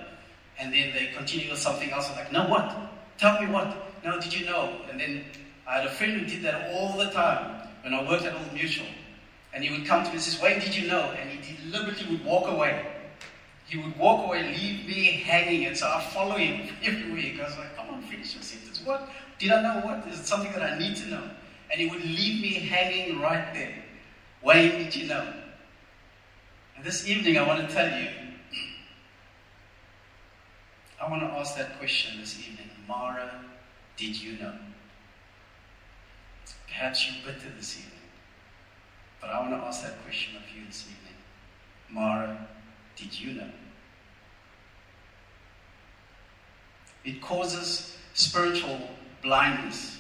And 0.59 0.73
then 0.73 0.93
they 0.93 1.11
continue 1.17 1.51
with 1.51 1.59
something 1.59 1.91
else. 1.91 2.11
I'm 2.11 2.17
like, 2.17 2.33
No, 2.33 2.49
what? 2.49 2.75
Tell 3.19 3.41
me 3.41 3.49
what? 3.49 3.77
No, 4.05 4.21
did 4.21 4.33
you 4.33 4.47
know? 4.47 4.73
And 4.91 4.99
then 4.99 5.25
I 5.67 5.79
had 5.79 5.87
a 5.87 5.91
friend 5.91 6.21
who 6.21 6.27
did 6.27 6.43
that 6.43 6.75
all 6.75 6.97
the 6.97 7.11
time 7.11 7.69
when 7.83 7.95
I 7.95 8.09
worked 8.09 8.25
at 8.25 8.35
Old 8.35 8.53
Mutual. 8.53 8.87
And 9.53 9.65
he 9.65 9.71
would 9.71 9.87
come 9.87 10.05
to 10.05 10.09
me 10.09 10.15
and 10.15 10.23
say, 10.23 10.43
Wayne, 10.43 10.61
did 10.61 10.75
you 10.75 10.89
know? 10.89 11.13
And 11.21 11.29
he 11.31 11.71
deliberately 11.71 12.11
would 12.11 12.25
walk 12.25 12.49
away. 12.49 12.87
He 13.67 13.79
would 13.79 13.97
walk 13.99 14.27
away, 14.27 14.43
leave 14.49 14.87
me 14.87 15.23
hanging, 15.25 15.67
and 15.67 15.77
so 15.77 15.87
I 15.87 16.01
follow 16.01 16.35
him 16.35 16.75
every 16.83 17.13
week. 17.13 17.41
I 17.41 17.45
was 17.45 17.57
like, 17.57 17.77
come 17.77 17.89
on, 17.91 18.03
finish 18.03 18.35
your 18.35 18.43
sentence. 18.43 18.83
What? 18.85 19.09
Did 19.41 19.53
I 19.53 19.63
know 19.63 19.81
what? 19.87 20.07
Is 20.07 20.21
it 20.21 20.27
something 20.27 20.53
that 20.53 20.63
I 20.63 20.79
need 20.79 20.97
to 20.97 21.07
know? 21.09 21.23
And 21.73 21.81
he 21.81 21.89
would 21.89 22.05
leave 22.05 22.43
me 22.43 22.53
hanging 22.69 23.21
right 23.21 23.53
there. 23.55 23.75
Wayne, 24.43 24.85
did 24.85 24.95
you 24.95 25.09
know? 25.09 25.33
And 26.77 26.85
this 26.85 27.09
evening, 27.09 27.39
I 27.39 27.47
want 27.47 27.67
to 27.67 27.75
tell 27.75 27.89
you, 27.99 28.09
I 31.01 31.09
want 31.09 31.23
to 31.23 31.29
ask 31.29 31.57
that 31.57 31.79
question 31.79 32.21
this 32.21 32.39
evening. 32.39 32.69
Mara, 32.87 33.31
did 33.97 34.21
you 34.21 34.39
know? 34.39 34.53
Perhaps 36.69 37.07
you're 37.07 37.25
bitter 37.25 37.49
this 37.57 37.79
evening. 37.79 37.99
But 39.23 39.31
I 39.31 39.41
want 39.41 39.53
to 39.53 39.67
ask 39.67 39.83
that 39.83 40.03
question 40.05 40.37
of 40.37 40.43
you 40.55 40.67
this 40.67 40.85
evening. 40.85 41.17
Mara, 41.89 42.47
did 42.95 43.19
you 43.19 43.33
know? 43.33 43.51
It 47.07 47.23
causes 47.23 47.97
spiritual 48.13 48.79
blindness. 49.23 49.99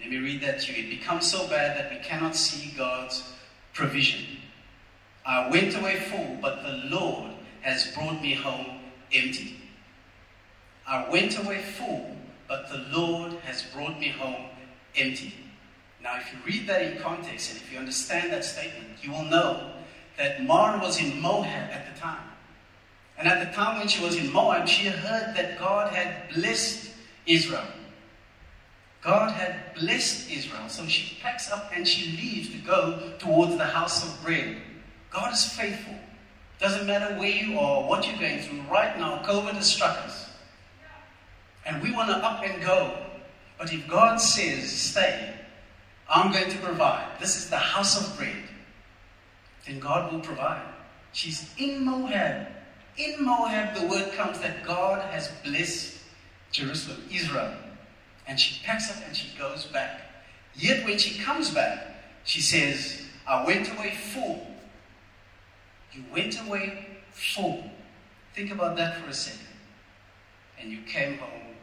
Let 0.00 0.10
me 0.10 0.18
read 0.18 0.40
that 0.42 0.60
to 0.60 0.72
you. 0.72 0.84
It 0.84 0.90
becomes 0.90 1.30
so 1.30 1.46
bad 1.48 1.76
that 1.76 1.90
we 1.90 1.98
cannot 1.98 2.36
see 2.36 2.72
God's 2.76 3.32
provision. 3.72 4.24
I 5.26 5.48
went 5.50 5.76
away 5.76 5.96
full, 5.96 6.38
but 6.40 6.62
the 6.62 6.88
Lord 6.88 7.32
has 7.62 7.88
brought 7.88 8.22
me 8.22 8.34
home 8.34 8.66
empty. 9.12 9.56
I 10.86 11.08
went 11.10 11.38
away 11.38 11.60
full, 11.60 12.16
but 12.48 12.70
the 12.70 12.78
Lord 12.96 13.32
has 13.44 13.62
brought 13.74 13.98
me 13.98 14.08
home 14.08 14.46
empty. 14.96 15.34
Now, 16.02 16.16
if 16.18 16.32
you 16.32 16.38
read 16.46 16.66
that 16.68 16.82
in 16.82 16.98
context 16.98 17.50
and 17.52 17.60
if 17.60 17.72
you 17.72 17.78
understand 17.78 18.32
that 18.32 18.44
statement, 18.44 18.88
you 19.02 19.10
will 19.10 19.24
know 19.24 19.70
that 20.16 20.44
Mara 20.44 20.78
was 20.78 21.00
in 21.00 21.20
Moab 21.20 21.46
at 21.46 21.92
the 21.92 22.00
time. 22.00 22.22
And 23.18 23.26
at 23.26 23.46
the 23.46 23.52
time 23.52 23.78
when 23.78 23.88
she 23.88 24.02
was 24.02 24.16
in 24.16 24.32
Moab, 24.32 24.68
she 24.68 24.86
heard 24.86 25.34
that 25.34 25.58
God 25.58 25.92
had 25.92 26.32
blessed 26.34 26.90
Israel. 27.26 27.66
God 29.02 29.30
had 29.32 29.74
blessed 29.78 30.30
Israel. 30.30 30.68
So 30.68 30.86
she 30.86 31.16
packs 31.20 31.50
up 31.50 31.70
and 31.74 31.86
she 31.86 32.16
leaves 32.16 32.50
to 32.50 32.58
go 32.58 33.12
towards 33.18 33.56
the 33.56 33.64
house 33.64 34.04
of 34.04 34.24
bread. 34.24 34.56
God 35.10 35.32
is 35.32 35.46
faithful. 35.52 35.94
Doesn't 36.58 36.86
matter 36.86 37.18
where 37.18 37.30
you 37.30 37.58
are, 37.58 37.88
what 37.88 38.06
you're 38.06 38.18
going 38.18 38.40
through. 38.40 38.62
Right 38.62 38.98
now, 38.98 39.22
COVID 39.24 39.52
has 39.54 39.66
struck 39.66 39.96
us. 39.98 40.30
And 41.64 41.82
we 41.82 41.92
want 41.92 42.08
to 42.08 42.16
up 42.16 42.42
and 42.42 42.60
go. 42.60 42.96
But 43.58 43.72
if 43.72 43.86
God 43.86 44.16
says, 44.16 44.70
stay, 44.70 45.34
I'm 46.08 46.32
going 46.32 46.50
to 46.50 46.58
provide. 46.58 47.06
This 47.20 47.36
is 47.36 47.50
the 47.50 47.56
house 47.56 48.00
of 48.00 48.16
bread. 48.18 48.44
Then 49.66 49.78
God 49.78 50.12
will 50.12 50.20
provide. 50.20 50.62
She's 51.12 51.52
in 51.58 51.84
Moab. 51.84 52.48
In 52.96 53.24
Moab, 53.24 53.76
the 53.76 53.86
word 53.86 54.12
comes 54.12 54.40
that 54.40 54.64
God 54.64 55.02
has 55.12 55.30
blessed 55.44 55.98
Jerusalem, 56.50 57.02
Israel. 57.12 57.54
And 58.28 58.38
she 58.38 58.62
packs 58.62 58.90
up 58.90 59.02
and 59.06 59.16
she 59.16 59.36
goes 59.38 59.64
back. 59.64 60.02
Yet 60.54 60.84
when 60.84 60.98
she 60.98 61.18
comes 61.18 61.50
back, 61.50 61.78
she 62.24 62.42
says, 62.42 63.02
I 63.26 63.44
went 63.44 63.72
away 63.72 63.92
full. 63.92 64.46
You 65.92 66.04
went 66.12 66.38
away 66.46 66.86
full. 67.10 67.70
Think 68.34 68.52
about 68.52 68.76
that 68.76 68.98
for 68.98 69.08
a 69.08 69.14
second. 69.14 69.46
And 70.60 70.70
you 70.70 70.82
came 70.82 71.18
home 71.18 71.54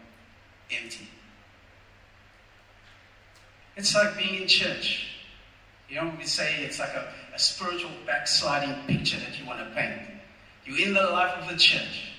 empty. 0.71 1.07
It's 3.77 3.93
like 3.93 4.17
being 4.17 4.41
in 4.41 4.47
church. 4.47 5.07
You 5.87 5.97
know, 5.97 6.11
we 6.17 6.25
say 6.25 6.63
it's 6.63 6.79
like 6.79 6.93
a, 6.95 7.07
a 7.35 7.39
spiritual 7.39 7.91
backsliding 8.07 8.73
picture 8.87 9.19
that 9.19 9.39
you 9.39 9.45
want 9.45 9.59
to 9.59 9.65
paint. 9.75 10.01
You're 10.65 10.87
in 10.87 10.93
the 10.95 11.03
life 11.03 11.37
of 11.43 11.49
the 11.49 11.57
church. 11.57 12.09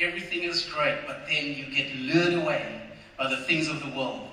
Everything 0.00 0.44
is 0.44 0.64
great, 0.64 1.00
but 1.06 1.26
then 1.28 1.48
you 1.48 1.66
get 1.74 1.94
lured 1.96 2.34
away 2.34 2.87
by 3.18 3.28
the 3.28 3.36
things 3.36 3.68
of 3.68 3.80
the 3.80 3.98
world. 3.98 4.28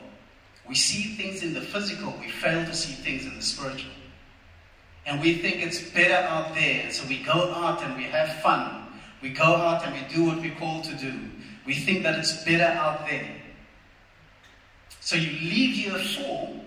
We 0.67 0.75
see 0.75 1.15
things 1.15 1.43
in 1.43 1.53
the 1.53 1.61
physical, 1.61 2.13
we 2.19 2.29
fail 2.29 2.65
to 2.65 2.73
see 2.73 2.93
things 2.93 3.25
in 3.25 3.35
the 3.35 3.41
spiritual. 3.41 3.91
And 5.05 5.21
we 5.21 5.35
think 5.35 5.57
it's 5.57 5.81
better 5.91 6.27
out 6.27 6.55
there, 6.55 6.89
so 6.91 7.07
we 7.07 7.21
go 7.23 7.53
out 7.53 7.83
and 7.83 7.95
we 7.97 8.03
have 8.03 8.41
fun. 8.41 8.87
We 9.21 9.29
go 9.29 9.43
out 9.43 9.85
and 9.85 9.93
we 9.93 10.13
do 10.13 10.25
what 10.25 10.39
we're 10.39 10.55
called 10.55 10.83
to 10.85 10.95
do. 10.95 11.13
We 11.65 11.73
think 11.73 12.03
that 12.03 12.17
it's 12.17 12.43
better 12.43 12.63
out 12.63 13.07
there. 13.07 13.29
So 14.99 15.15
you 15.15 15.31
leave 15.47 15.75
your 15.75 15.99
full 15.99 16.63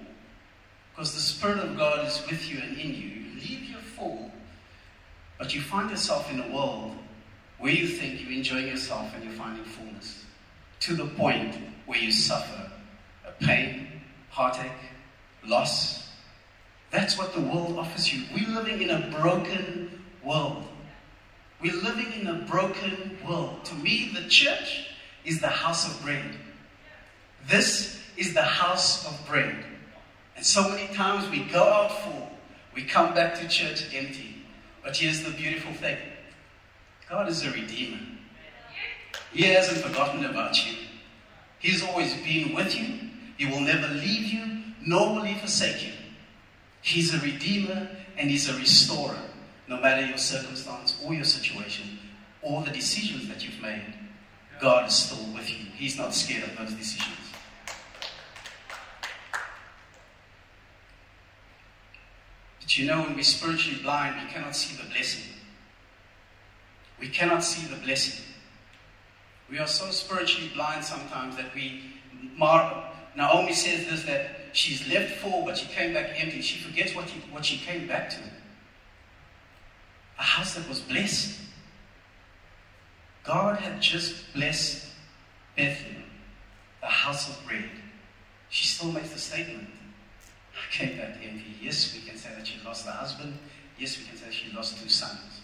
because 0.90 1.14
the 1.14 1.20
Spirit 1.20 1.58
of 1.58 1.76
God 1.76 2.06
is 2.06 2.22
with 2.28 2.48
you 2.48 2.58
and 2.60 2.76
in 2.76 2.88
you. 2.88 3.08
You 3.08 3.40
leave 3.40 3.70
your 3.70 3.80
full, 3.80 4.30
but 5.38 5.54
you 5.54 5.60
find 5.60 5.90
yourself 5.90 6.30
in 6.32 6.40
a 6.40 6.54
world 6.54 6.94
where 7.58 7.72
you 7.72 7.86
think 7.86 8.20
you're 8.20 8.32
enjoying 8.32 8.68
yourself 8.68 9.12
and 9.14 9.24
you're 9.24 9.32
finding 9.32 9.64
fullness 9.64 10.24
to 10.80 10.94
the 10.94 11.06
point 11.06 11.56
where 11.88 11.98
you 11.98 12.12
suffer 12.12 12.70
a 13.26 13.44
pain, 13.44 13.88
heartache, 14.28 14.70
loss. 15.44 16.12
That's 16.90 17.18
what 17.18 17.32
the 17.32 17.40
world 17.40 17.78
offers 17.78 18.12
you. 18.12 18.24
We're 18.34 18.54
living 18.54 18.82
in 18.82 18.90
a 18.90 19.10
broken 19.18 20.02
world. 20.22 20.64
We're 21.62 21.80
living 21.82 22.12
in 22.20 22.26
a 22.26 22.34
broken 22.34 23.18
world. 23.26 23.64
To 23.64 23.74
me, 23.74 24.12
the 24.14 24.28
church 24.28 24.90
is 25.24 25.40
the 25.40 25.48
house 25.48 25.88
of 25.88 26.04
bread. 26.04 26.36
This 27.48 27.98
is 28.18 28.34
the 28.34 28.42
house 28.42 29.06
of 29.06 29.26
bread. 29.26 29.64
And 30.36 30.44
so 30.44 30.68
many 30.68 30.92
times 30.94 31.28
we 31.30 31.44
go 31.44 31.64
out 31.64 31.90
full, 32.02 32.28
we 32.74 32.84
come 32.84 33.14
back 33.14 33.34
to 33.40 33.48
church 33.48 33.94
empty. 33.94 34.44
But 34.84 34.94
here's 34.94 35.24
the 35.24 35.30
beautiful 35.30 35.72
thing 35.72 35.96
God 37.08 37.28
is 37.28 37.44
a 37.46 37.50
redeemer. 37.50 38.00
He 39.32 39.44
hasn't 39.44 39.78
forgotten 39.78 40.26
about 40.26 40.66
you. 40.66 40.77
He's 41.58 41.82
always 41.84 42.14
been 42.22 42.54
with 42.54 42.78
you. 42.78 42.86
He 43.36 43.46
will 43.46 43.60
never 43.60 43.88
leave 43.94 44.32
you, 44.32 44.62
nor 44.84 45.14
will 45.14 45.22
he 45.22 45.38
forsake 45.38 45.84
you. 45.84 45.92
He's 46.82 47.14
a 47.14 47.18
redeemer 47.18 47.88
and 48.16 48.30
he's 48.30 48.48
a 48.48 48.56
restorer, 48.56 49.18
no 49.68 49.80
matter 49.80 50.06
your 50.06 50.18
circumstance 50.18 51.00
or 51.04 51.14
your 51.14 51.24
situation 51.24 51.98
or 52.42 52.62
the 52.62 52.70
decisions 52.70 53.28
that 53.28 53.44
you've 53.44 53.60
made. 53.60 53.94
God 54.60 54.88
is 54.88 54.94
still 54.94 55.32
with 55.32 55.48
you. 55.50 55.66
He's 55.76 55.96
not 55.96 56.14
scared 56.14 56.44
of 56.44 56.56
those 56.56 56.72
decisions. 56.74 57.14
But 62.60 62.76
you 62.76 62.86
know, 62.86 63.02
when 63.02 63.14
we're 63.14 63.22
spiritually 63.22 63.80
blind, 63.82 64.16
we 64.22 64.30
cannot 64.32 64.54
see 64.54 64.76
the 64.76 64.88
blessing. 64.90 65.32
We 67.00 67.08
cannot 67.08 67.44
see 67.44 67.66
the 67.66 67.76
blessing. 67.76 68.24
We 69.50 69.58
are 69.58 69.66
so 69.66 69.90
spiritually 69.90 70.50
blind 70.54 70.84
sometimes 70.84 71.36
that 71.36 71.54
we 71.54 71.80
mar- 72.36 72.84
Naomi 73.16 73.52
says 73.52 73.88
this 73.88 74.04
that 74.04 74.30
she's 74.52 74.86
left 74.88 75.16
full, 75.16 75.44
but 75.44 75.58
she 75.58 75.66
came 75.66 75.92
back 75.94 76.10
empty. 76.22 76.40
She 76.40 76.58
forgets 76.60 76.94
what, 76.94 77.08
she, 77.08 77.18
what 77.30 77.44
she 77.44 77.58
came 77.58 77.86
back 77.86 78.10
to. 78.10 78.18
A 80.18 80.22
house 80.22 80.54
that 80.54 80.68
was 80.68 80.80
blessed. 80.80 81.40
God 83.24 83.58
had 83.58 83.80
just 83.80 84.32
blessed 84.34 84.86
Bethlehem, 85.56 86.04
the 86.80 86.86
house 86.86 87.28
of 87.28 87.46
bread. 87.46 87.70
She 88.48 88.66
still 88.66 88.92
makes 88.92 89.10
the 89.10 89.18
statement. 89.18 89.68
I 90.54 90.72
came 90.72 90.96
back 90.96 91.16
empty. 91.22 91.56
Yes, 91.60 91.94
we 91.94 92.08
can 92.08 92.16
say 92.16 92.30
that 92.36 92.46
she 92.46 92.58
lost 92.64 92.84
the 92.84 92.92
husband. 92.92 93.36
Yes, 93.78 93.98
we 93.98 94.04
can 94.04 94.16
say 94.16 94.30
she 94.30 94.54
lost 94.56 94.82
two 94.82 94.88
sons. 94.88 95.40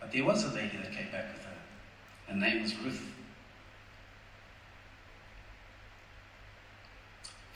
But 0.00 0.12
there 0.12 0.24
was 0.24 0.44
a 0.44 0.48
lady 0.54 0.76
that 0.78 0.92
came 0.92 1.10
back 1.12 1.26
with 1.34 1.44
her. 1.44 2.32
Her 2.32 2.36
name 2.36 2.62
was 2.62 2.74
Ruth. 2.78 3.06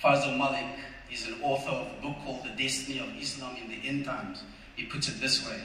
Faisal 0.04 0.36
Malick 0.36 0.68
is 1.10 1.26
an 1.28 1.36
author 1.42 1.70
of 1.70 1.86
a 1.86 2.02
book 2.02 2.16
called 2.26 2.44
The 2.44 2.62
Destiny 2.62 2.98
of 2.98 3.08
Islam 3.18 3.56
in 3.56 3.70
the 3.70 3.88
End 3.88 4.04
Times. 4.04 4.42
He 4.76 4.84
puts 4.84 5.08
it 5.08 5.18
this 5.18 5.48
way 5.48 5.58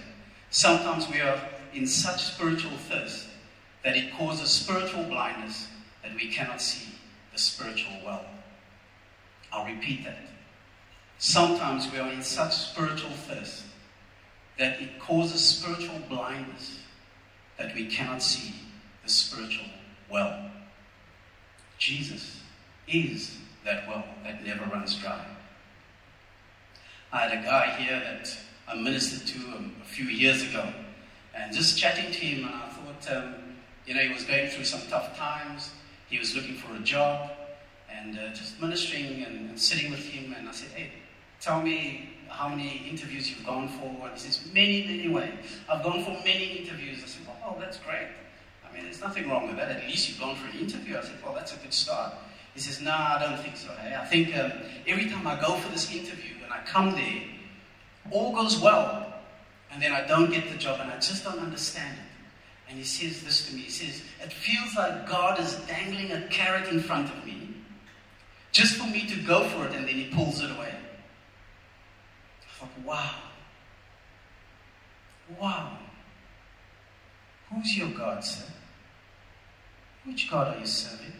Sometimes 0.49 1.09
we 1.09 1.19
are 1.19 1.37
in 1.73 1.85
such 1.85 2.23
spiritual 2.23 2.77
thirst 2.87 3.27
that 3.83 3.97
it 3.97 4.13
causes 4.13 4.49
spiritual 4.49 5.03
blindness 5.03 5.67
that 6.03 6.15
we 6.15 6.31
cannot 6.31 6.61
see 6.61 6.87
the 7.33 7.37
spiritual 7.37 7.91
well. 8.05 8.23
I'll 9.51 9.65
repeat 9.65 10.05
that. 10.05 10.29
Sometimes 11.17 11.91
we 11.91 11.99
are 11.99 12.09
in 12.09 12.23
such 12.23 12.53
spiritual 12.53 13.11
thirst 13.27 13.63
that 14.57 14.81
it 14.81 15.01
causes 15.01 15.43
spiritual 15.43 15.99
blindness 16.07 16.79
that 17.57 17.75
we 17.75 17.87
cannot 17.87 18.23
see 18.23 18.55
the 19.03 19.09
spiritual 19.09 19.67
well. 20.09 20.49
Jesus 21.77 22.39
is 22.87 23.35
that 23.65 23.87
well 23.87 24.03
that 24.23 24.45
never 24.45 24.65
runs 24.65 24.95
dry. 24.95 25.23
I 27.11 27.27
had 27.27 27.39
a 27.39 27.43
guy 27.43 27.75
here 27.77 27.99
that 27.99 28.37
I 28.67 28.75
ministered 28.75 29.27
to 29.27 29.39
a, 29.57 29.85
few 29.85 30.05
years 30.05 30.43
ago, 30.43 30.71
and 31.33 31.51
just 31.51 31.77
chatting 31.77 32.11
to 32.11 32.19
him, 32.19 32.45
and 32.45 32.53
I 32.53 32.69
thought, 32.69 33.15
um, 33.15 33.35
you 33.87 33.95
know, 33.95 34.01
he 34.01 34.13
was 34.13 34.23
going 34.23 34.47
through 34.49 34.65
some 34.65 34.81
tough 34.87 35.17
times. 35.17 35.71
He 36.07 36.19
was 36.19 36.35
looking 36.35 36.53
for 36.55 36.75
a 36.75 36.79
job, 36.79 37.31
and 37.91 38.17
uh, 38.19 38.29
just 38.29 38.61
ministering 38.61 39.23
and, 39.23 39.49
and, 39.49 39.59
sitting 39.59 39.89
with 39.89 40.05
him. 40.05 40.35
And 40.37 40.47
I 40.47 40.51
said, 40.51 40.69
hey, 40.69 40.91
tell 41.41 41.61
me 41.61 42.09
how 42.27 42.49
many 42.49 42.87
interviews 42.87 43.31
you've 43.31 43.45
gone 43.45 43.67
for. 43.67 43.87
And 43.87 44.11
he 44.13 44.19
says, 44.19 44.41
many, 44.53 44.85
many 44.85 45.07
ways. 45.09 45.33
I've 45.67 45.83
gone 45.83 46.03
for 46.03 46.11
many 46.23 46.59
interviews. 46.59 46.99
I 47.03 47.07
said, 47.07 47.25
well, 47.25 47.37
oh, 47.43 47.59
that's 47.59 47.77
great. 47.79 48.07
I 48.69 48.73
mean, 48.73 48.83
there's 48.83 49.01
nothing 49.01 49.27
wrong 49.27 49.47
with 49.47 49.57
that. 49.57 49.71
At 49.71 49.87
least 49.87 50.09
you've 50.09 50.19
gone 50.19 50.35
for 50.35 50.47
an 50.55 50.59
interview. 50.59 50.97
I 50.97 51.01
said, 51.01 51.15
well, 51.23 51.33
that's 51.33 51.55
a 51.55 51.57
good 51.57 51.73
start. 51.73 52.13
He 52.53 52.59
says, 52.59 52.81
no, 52.81 52.91
nah, 52.91 53.15
I 53.15 53.19
don't 53.19 53.39
think 53.39 53.57
so. 53.57 53.69
Hey? 53.81 53.95
I 53.95 54.05
think 54.05 54.35
um, 54.37 54.51
every 54.87 55.09
time 55.09 55.25
I 55.27 55.39
go 55.39 55.55
for 55.55 55.71
this 55.71 55.93
interview 55.93 56.35
and 56.43 56.51
I 56.51 56.59
come 56.65 56.91
there, 56.91 57.21
all 58.11 58.33
goes 58.33 58.59
well. 58.59 59.13
And 59.71 59.81
then 59.81 59.91
I 59.91 60.05
don't 60.07 60.31
get 60.31 60.49
the 60.49 60.57
job 60.57 60.79
and 60.81 60.91
I 60.91 60.95
just 60.95 61.23
don't 61.23 61.39
understand 61.39 61.95
it. 61.97 62.05
And 62.69 62.77
he 62.77 62.83
says 62.83 63.23
this 63.23 63.47
to 63.47 63.55
me. 63.55 63.61
He 63.61 63.71
says, 63.71 64.01
It 64.21 64.33
feels 64.33 64.75
like 64.75 65.07
God 65.07 65.39
is 65.39 65.55
dangling 65.67 66.11
a 66.11 66.27
carrot 66.27 66.69
in 66.69 66.79
front 66.79 67.09
of 67.09 67.25
me 67.25 67.39
just 68.51 68.75
for 68.75 68.87
me 68.87 69.05
to 69.07 69.15
go 69.21 69.47
for 69.47 69.65
it 69.65 69.73
and 69.73 69.87
then 69.87 69.95
he 69.95 70.05
pulls 70.05 70.41
it 70.41 70.51
away. 70.51 70.73
I 72.41 72.59
thought, 72.59 72.69
wow. 72.83 73.15
Wow. 75.39 75.77
Who's 77.51 77.77
your 77.77 77.89
God, 77.89 78.23
sir? 78.23 78.45
Which 80.05 80.29
God 80.29 80.55
are 80.55 80.59
you 80.59 80.65
serving? 80.65 81.13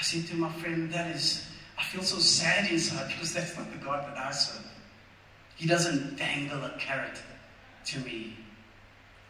I 0.00 0.02
said 0.02 0.26
to 0.28 0.34
my 0.34 0.50
friend, 0.54 0.90
that 0.92 1.14
is, 1.14 1.46
I 1.78 1.82
feel 1.84 2.02
so 2.02 2.18
sad 2.18 2.70
inside 2.70 3.08
because 3.08 3.34
that's 3.34 3.54
not 3.54 3.70
the 3.70 3.84
God 3.84 4.08
that 4.08 4.16
I 4.16 4.30
serve. 4.30 4.64
He 5.56 5.66
doesn't 5.66 6.16
dangle 6.16 6.64
a 6.64 6.74
carrot 6.78 7.20
to 7.84 7.98
me. 8.00 8.34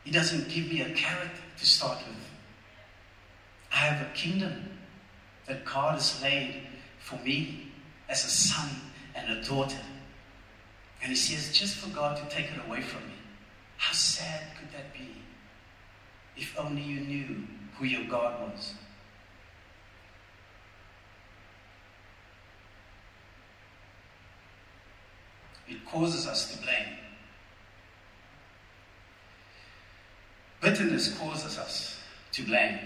He 0.04 0.12
doesn't 0.12 0.48
give 0.48 0.68
me 0.68 0.82
a 0.82 0.90
carrot 0.90 1.32
to 1.58 1.66
start 1.66 1.98
with. 2.06 2.24
I 3.72 3.78
have 3.78 4.06
a 4.06 4.10
kingdom 4.14 4.78
that 5.46 5.64
God 5.64 5.94
has 5.94 6.22
laid 6.22 6.62
for 7.00 7.16
me 7.16 7.72
as 8.08 8.24
a 8.24 8.30
son 8.30 8.70
and 9.16 9.38
a 9.38 9.42
daughter. 9.42 9.80
And 11.02 11.10
he 11.10 11.16
says, 11.16 11.52
just 11.52 11.78
for 11.78 11.90
God 11.90 12.16
to 12.16 12.34
take 12.34 12.46
it 12.46 12.60
away 12.68 12.80
from 12.80 13.00
me. 13.08 13.14
How 13.76 13.92
sad 13.92 14.42
could 14.56 14.70
that 14.72 14.92
be? 14.92 15.16
If 16.36 16.56
only 16.56 16.82
you 16.82 17.00
knew 17.00 17.42
who 17.76 17.86
your 17.86 18.04
God 18.04 18.52
was. 18.52 18.74
It 25.70 25.86
causes 25.86 26.26
us 26.26 26.52
to 26.52 26.62
blame. 26.62 26.98
Bitterness 30.60 31.16
causes 31.16 31.58
us 31.58 32.00
to 32.32 32.42
blame. 32.42 32.78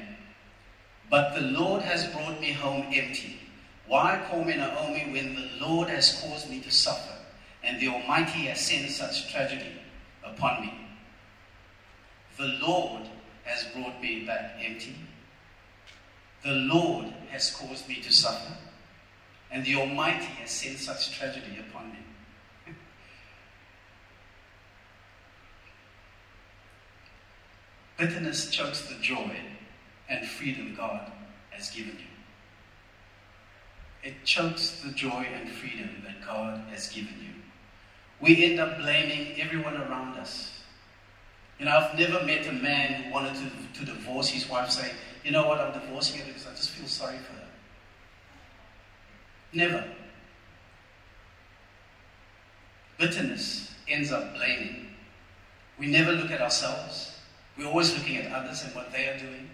But 1.10 1.34
the 1.34 1.40
Lord 1.40 1.82
has 1.82 2.06
brought 2.08 2.40
me 2.40 2.52
home 2.52 2.84
empty. 2.92 3.38
Why 3.86 4.22
call 4.28 4.44
me 4.44 4.56
Naomi 4.56 5.10
when 5.12 5.34
the 5.34 5.66
Lord 5.66 5.88
has 5.88 6.20
caused 6.22 6.50
me 6.50 6.60
to 6.60 6.70
suffer 6.70 7.14
and 7.62 7.80
the 7.80 7.88
Almighty 7.88 8.46
has 8.46 8.60
sent 8.60 8.90
such 8.90 9.32
tragedy 9.32 9.72
upon 10.22 10.62
me? 10.62 10.74
The 12.36 12.58
Lord 12.66 13.02
has 13.44 13.64
brought 13.74 14.00
me 14.00 14.24
back 14.26 14.56
empty. 14.62 14.96
The 16.42 16.52
Lord 16.52 17.06
has 17.30 17.50
caused 17.50 17.88
me 17.88 17.96
to 17.96 18.12
suffer 18.12 18.54
and 19.50 19.64
the 19.64 19.76
Almighty 19.76 20.26
has 20.40 20.50
sent 20.50 20.78
such 20.78 21.16
tragedy 21.16 21.58
upon 21.68 21.90
me. 21.92 21.98
Bitterness 27.96 28.50
chokes 28.50 28.88
the 28.88 28.94
joy 29.00 29.36
and 30.08 30.26
freedom 30.26 30.74
God 30.76 31.10
has 31.50 31.70
given 31.70 31.96
you. 31.98 32.04
it 34.02 34.24
chokes 34.24 34.82
the 34.84 34.92
joy 34.92 35.26
and 35.32 35.48
freedom 35.50 36.02
that 36.04 36.24
God 36.26 36.60
has 36.70 36.88
given 36.88 37.14
you. 37.22 37.30
We 38.20 38.44
end 38.44 38.60
up 38.60 38.78
blaming 38.78 39.40
everyone 39.40 39.76
around 39.76 40.18
us. 40.18 40.60
You 41.58 41.64
know, 41.64 41.76
I've 41.76 41.98
never 41.98 42.24
met 42.24 42.46
a 42.46 42.52
man 42.52 43.04
who 43.04 43.12
wanted 43.12 43.34
to, 43.34 43.80
to 43.80 43.86
divorce 43.86 44.28
his 44.28 44.48
wife 44.48 44.70
say, 44.70 44.90
you 45.24 45.30
know 45.30 45.46
what, 45.46 45.58
I'm 45.58 45.72
divorcing 45.72 46.20
her 46.20 46.26
because 46.26 46.46
I 46.46 46.50
just 46.50 46.70
feel 46.70 46.86
sorry 46.86 47.16
for 47.16 47.32
her. 47.32 47.48
Never. 49.52 49.84
Bitterness 52.98 53.72
ends 53.88 54.12
up 54.12 54.34
blaming. 54.34 54.88
We 55.78 55.86
never 55.86 56.12
look 56.12 56.30
at 56.30 56.42
ourselves. 56.42 57.13
We're 57.56 57.66
always 57.66 57.96
looking 57.96 58.16
at 58.16 58.32
others 58.32 58.64
and 58.64 58.74
what 58.74 58.92
they 58.92 59.06
are 59.08 59.18
doing. 59.18 59.48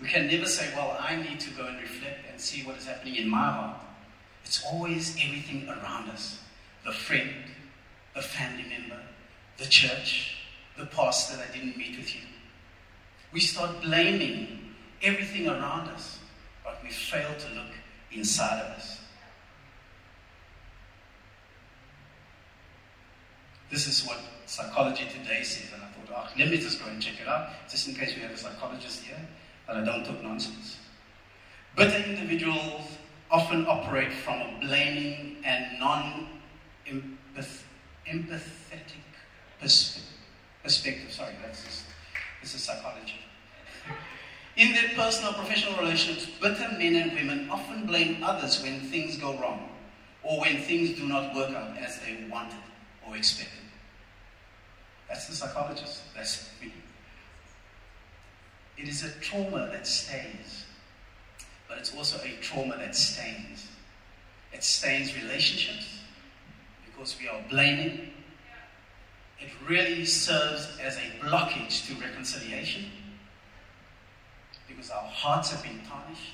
We 0.00 0.08
can 0.08 0.26
never 0.26 0.46
say, 0.46 0.72
well, 0.74 0.96
I 1.00 1.16
need 1.16 1.40
to 1.40 1.50
go 1.50 1.66
and 1.66 1.80
reflect 1.80 2.26
and 2.30 2.40
see 2.40 2.62
what 2.62 2.76
is 2.76 2.86
happening 2.86 3.16
in 3.16 3.28
my 3.28 3.44
heart. 3.44 3.76
It's 4.44 4.64
always 4.64 5.16
everything 5.24 5.68
around 5.68 6.10
us 6.10 6.40
the 6.84 6.92
friend, 6.92 7.32
the 8.14 8.20
family 8.20 8.64
member, 8.68 9.00
the 9.56 9.64
church, 9.64 10.36
the 10.76 10.84
pastor 10.86 11.36
that 11.38 11.52
didn't 11.52 11.78
meet 11.78 11.96
with 11.96 12.14
you. 12.14 12.20
We 13.32 13.40
start 13.40 13.80
blaming 13.80 14.74
everything 15.02 15.48
around 15.48 15.88
us, 15.88 16.18
but 16.62 16.78
we 16.82 16.90
fail 16.90 17.34
to 17.38 17.54
look 17.54 17.72
inside 18.12 18.60
of 18.60 18.76
us. 18.76 19.00
This 23.74 23.88
is 23.88 24.06
what 24.06 24.18
Psychology 24.46 25.04
Today 25.10 25.42
says, 25.42 25.72
and 25.74 25.82
I 25.82 25.86
thought, 25.86 26.16
oh, 26.16 26.38
let 26.38 26.48
me 26.48 26.58
just 26.58 26.80
go 26.80 26.88
and 26.88 27.02
check 27.02 27.20
it 27.20 27.26
out, 27.26 27.48
just 27.68 27.88
in 27.88 27.96
case 27.96 28.14
we 28.14 28.22
have 28.22 28.30
a 28.30 28.36
psychologist 28.36 29.02
here, 29.02 29.18
that 29.66 29.76
I 29.76 29.84
don't 29.84 30.06
talk 30.06 30.22
nonsense. 30.22 30.76
Bitter 31.76 32.08
individuals 32.08 32.98
often 33.32 33.66
operate 33.66 34.12
from 34.12 34.42
a 34.42 34.58
blaming 34.60 35.38
and 35.44 35.80
non 35.80 36.28
empathetic 36.86 37.58
perspective. 39.60 41.10
Sorry, 41.10 41.34
that's 41.42 41.64
just, 41.64 41.82
this 42.42 42.54
is 42.54 42.62
psychology. 42.62 43.18
In 44.56 44.72
their 44.72 44.90
personal 44.94 45.32
professional 45.32 45.76
relationships, 45.80 46.30
bitter 46.40 46.68
men 46.78 46.94
and 46.94 47.12
women 47.12 47.50
often 47.50 47.86
blame 47.86 48.22
others 48.22 48.62
when 48.62 48.82
things 48.82 49.16
go 49.16 49.36
wrong 49.36 49.68
or 50.22 50.42
when 50.42 50.58
things 50.58 50.96
do 50.96 51.08
not 51.08 51.34
work 51.34 51.50
out 51.50 51.76
as 51.76 51.98
they 51.98 52.24
wanted 52.30 52.60
or 53.04 53.16
expected. 53.16 53.63
That's 55.08 55.26
the 55.26 55.34
psychologist. 55.34 56.02
That's 56.14 56.50
me. 56.60 56.72
It 58.76 58.88
is 58.88 59.04
a 59.04 59.10
trauma 59.20 59.68
that 59.72 59.86
stays, 59.86 60.64
but 61.68 61.78
it's 61.78 61.94
also 61.94 62.18
a 62.24 62.40
trauma 62.40 62.76
that 62.78 62.96
stains. 62.96 63.68
It 64.52 64.64
stains 64.64 65.14
relationships 65.14 66.00
because 66.84 67.16
we 67.20 67.28
are 67.28 67.40
blaming. 67.50 68.10
It 69.40 69.50
really 69.68 70.04
serves 70.04 70.78
as 70.80 70.96
a 70.96 71.24
blockage 71.24 71.86
to 71.88 71.94
reconciliation 72.00 72.90
because 74.68 74.90
our 74.90 75.06
hearts 75.08 75.50
have 75.50 75.62
been 75.62 75.80
tarnished. 75.88 76.32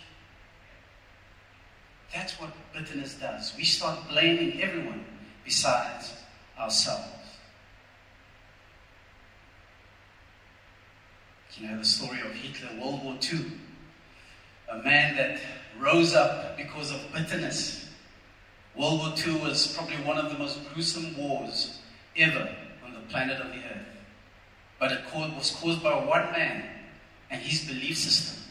That's 2.15 2.41
what 2.41 2.51
bitterness 2.73 3.15
does. 3.15 3.55
We 3.57 3.65
start 3.65 4.09
blaming 4.09 4.63
everyone 4.63 5.05
besides 5.45 6.13
ourselves. 6.59 7.20
You 11.59 11.69
know 11.69 11.79
the 11.79 11.85
story 11.85 12.21
of 12.21 12.33
Hitler, 12.33 12.81
World 12.81 13.05
War 13.05 13.17
II. 13.21 13.45
A 14.73 14.79
man 14.79 15.17
that 15.17 15.41
rose 15.79 16.15
up 16.15 16.57
because 16.57 16.91
of 16.93 17.01
bitterness. 17.13 17.89
World 18.77 19.01
War 19.01 19.15
II 19.27 19.41
was 19.43 19.75
probably 19.77 19.97
one 19.97 20.17
of 20.17 20.31
the 20.31 20.39
most 20.39 20.61
gruesome 20.73 21.17
wars 21.17 21.81
ever 22.17 22.49
on 22.87 22.95
the 22.95 23.01
planet 23.11 23.41
of 23.41 23.49
the 23.49 23.59
earth. 23.59 23.87
But 24.79 24.93
it 24.93 25.01
was 25.15 25.51
caused 25.61 25.83
by 25.83 25.95
one 25.95 26.31
man 26.33 26.65
and 27.31 27.43
his 27.43 27.67
belief 27.67 27.99
system. 27.99 28.43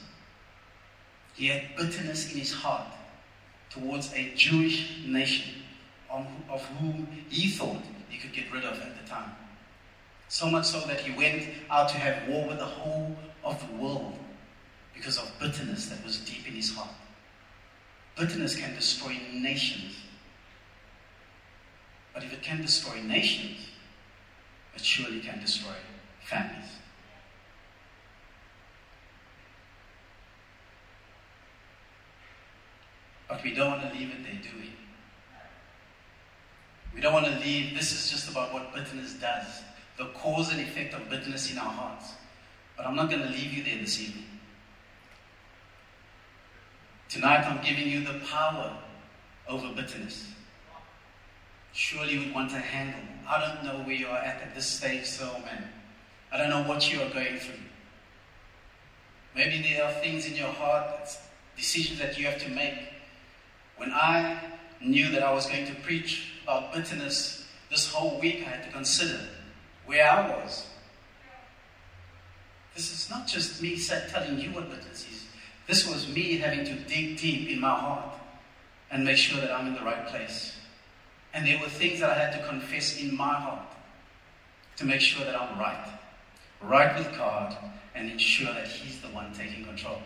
He 1.36 1.48
had 1.48 1.76
bitterness 1.78 2.32
in 2.32 2.40
his 2.40 2.54
heart 2.54 2.88
towards 3.70 4.14
a 4.14 4.34
Jewish 4.36 5.00
nation 5.06 5.54
of 6.10 6.66
whom 6.80 7.08
he 7.30 7.50
thought 7.50 7.82
he 8.10 8.18
could 8.18 8.34
get 8.34 8.52
rid 8.52 8.66
of 8.66 8.74
at 8.82 9.02
the 9.02 9.10
time. 9.10 9.32
So 10.30 10.48
much 10.48 10.68
so 10.68 10.80
that 10.82 11.02
he 11.02 11.12
went 11.18 11.48
out 11.72 11.90
to 11.90 11.98
have 11.98 12.30
war 12.30 12.48
with 12.48 12.60
the 12.60 12.66
whole 12.66 13.16
of 13.44 13.60
the 13.68 13.76
world 13.76 14.14
because 14.94 15.18
of 15.18 15.32
bitterness 15.40 15.88
that 15.88 16.06
was 16.06 16.20
deep 16.20 16.48
in 16.48 16.54
his 16.54 16.74
heart. 16.76 16.92
Bitterness 18.16 18.56
can 18.56 18.76
destroy 18.76 19.18
nations. 19.34 19.96
But 22.14 22.24
if 22.24 22.32
it 22.32 22.44
can 22.44 22.62
destroy 22.62 23.02
nations, 23.02 23.70
it 24.76 24.86
surely 24.86 25.20
can 25.20 25.40
destroy 25.40 25.74
families. 26.24 26.70
But 33.28 33.44
we 33.44 33.56
don't 33.56 33.72
want 33.72 33.92
to 33.92 33.98
leave 33.98 34.12
it 34.12 34.24
there, 34.24 34.40
do 34.44 34.60
we? 34.60 34.74
We 36.94 37.02
don't 37.02 37.14
want 37.14 37.26
to 37.26 37.40
leave. 37.40 37.76
This 37.76 37.92
is 37.92 38.12
just 38.12 38.30
about 38.30 38.54
what 38.54 38.76
bitterness 38.76 39.14
does 39.14 39.64
the 40.00 40.06
cause 40.06 40.52
and 40.52 40.62
effect 40.62 40.94
of 40.94 41.10
bitterness 41.10 41.52
in 41.52 41.58
our 41.60 41.70
hearts. 41.70 42.14
But 42.78 42.88
I'm 42.88 42.96
not 42.96 43.10
going 43.10 43.22
to 43.22 43.30
leave 43.30 43.54
you 43.54 43.64
there 43.64 43.78
this 43.78 44.02
evening. 44.02 44.24
Tonight 47.10 47.46
I'm 47.46 47.62
giving 47.62 47.88
you 47.88 48.06
the 48.06 48.20
power 48.32 48.78
over 49.48 49.68
bitterness. 49.76 50.32
Surely 51.74 52.14
you 52.14 52.20
would 52.22 52.34
want 52.34 52.50
to 52.52 52.58
handle. 52.58 53.02
I 53.28 53.42
don't 53.42 53.64
know 53.64 53.84
where 53.84 53.96
you 53.96 54.08
are 54.08 54.18
at 54.18 54.42
at 54.42 54.56
this 54.56 54.66
stage, 54.66 55.06
so 55.06 55.26
man. 55.46 55.66
I 56.32 56.38
don't 56.38 56.50
know 56.50 56.64
what 56.64 56.92
you 56.92 57.02
are 57.02 57.10
going 57.10 57.38
through. 57.38 57.60
Maybe 59.36 59.62
there 59.62 59.84
are 59.84 59.92
things 59.94 60.28
in 60.28 60.36
your 60.36 60.52
heart, 60.52 61.10
decisions 61.58 62.00
that 62.00 62.18
you 62.18 62.26
have 62.26 62.42
to 62.44 62.50
make. 62.50 62.76
When 63.78 63.92
I 63.92 64.40
knew 64.82 65.10
that 65.12 65.24
I 65.24 65.34
was 65.34 65.46
going 65.48 65.66
to 65.68 65.76
preach 65.76 66.34
about 66.44 66.74
bitterness 66.74 67.48
this 67.70 67.92
whole 67.92 68.20
week, 68.20 68.46
I 68.46 68.52
had 68.52 68.64
to 68.64 68.72
consider 68.72 69.20
where 69.90 70.08
I 70.08 70.30
was. 70.30 70.68
This 72.76 72.94
is 72.94 73.10
not 73.10 73.26
just 73.26 73.60
me 73.60 73.76
telling 74.12 74.40
you 74.40 74.52
what 74.52 74.70
bitterness 74.70 75.08
is. 75.10 75.26
This 75.66 75.90
was 75.90 76.08
me 76.08 76.38
having 76.38 76.64
to 76.64 76.76
dig 76.88 77.18
deep 77.18 77.50
in 77.50 77.60
my 77.60 77.74
heart 77.74 78.14
and 78.92 79.04
make 79.04 79.18
sure 79.18 79.42
that 79.42 79.52
I'm 79.52 79.66
in 79.66 79.74
the 79.74 79.82
right 79.82 80.08
place. 80.08 80.56
And 81.34 81.46
there 81.46 81.60
were 81.60 81.70
things 81.70 82.00
that 82.02 82.12
I 82.12 82.20
had 82.20 82.40
to 82.40 82.48
confess 82.48 83.02
in 83.02 83.18
my 83.18 83.34
heart 83.34 83.66
to 84.78 84.86
make 84.86 85.02
sure 85.02 85.26
that 85.26 85.36
I'm 85.36 85.58
right. 85.58 85.90
Right 86.62 86.96
with 86.96 87.18
God 87.18 87.58
and 87.96 88.12
ensure 88.12 88.54
that 88.54 88.68
He's 88.68 89.02
the 89.02 89.08
one 89.08 89.34
taking 89.34 89.66
control 89.66 89.98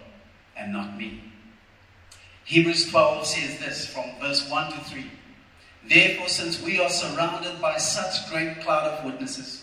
and 0.55 0.71
not 0.71 0.97
me. 0.97 1.21
Hebrews 2.45 2.89
12 2.89 3.25
says 3.25 3.59
this 3.59 3.85
from 3.85 4.05
verse 4.21 4.49
1 4.49 4.71
to 4.71 4.79
3. 4.79 5.11
Therefore, 5.89 6.29
since 6.29 6.61
we 6.61 6.79
are 6.79 6.89
surrounded 6.89 7.61
by 7.61 7.75
such 7.77 8.31
great 8.31 8.61
cloud 8.61 8.87
of 8.87 9.05
witnesses, 9.05 9.62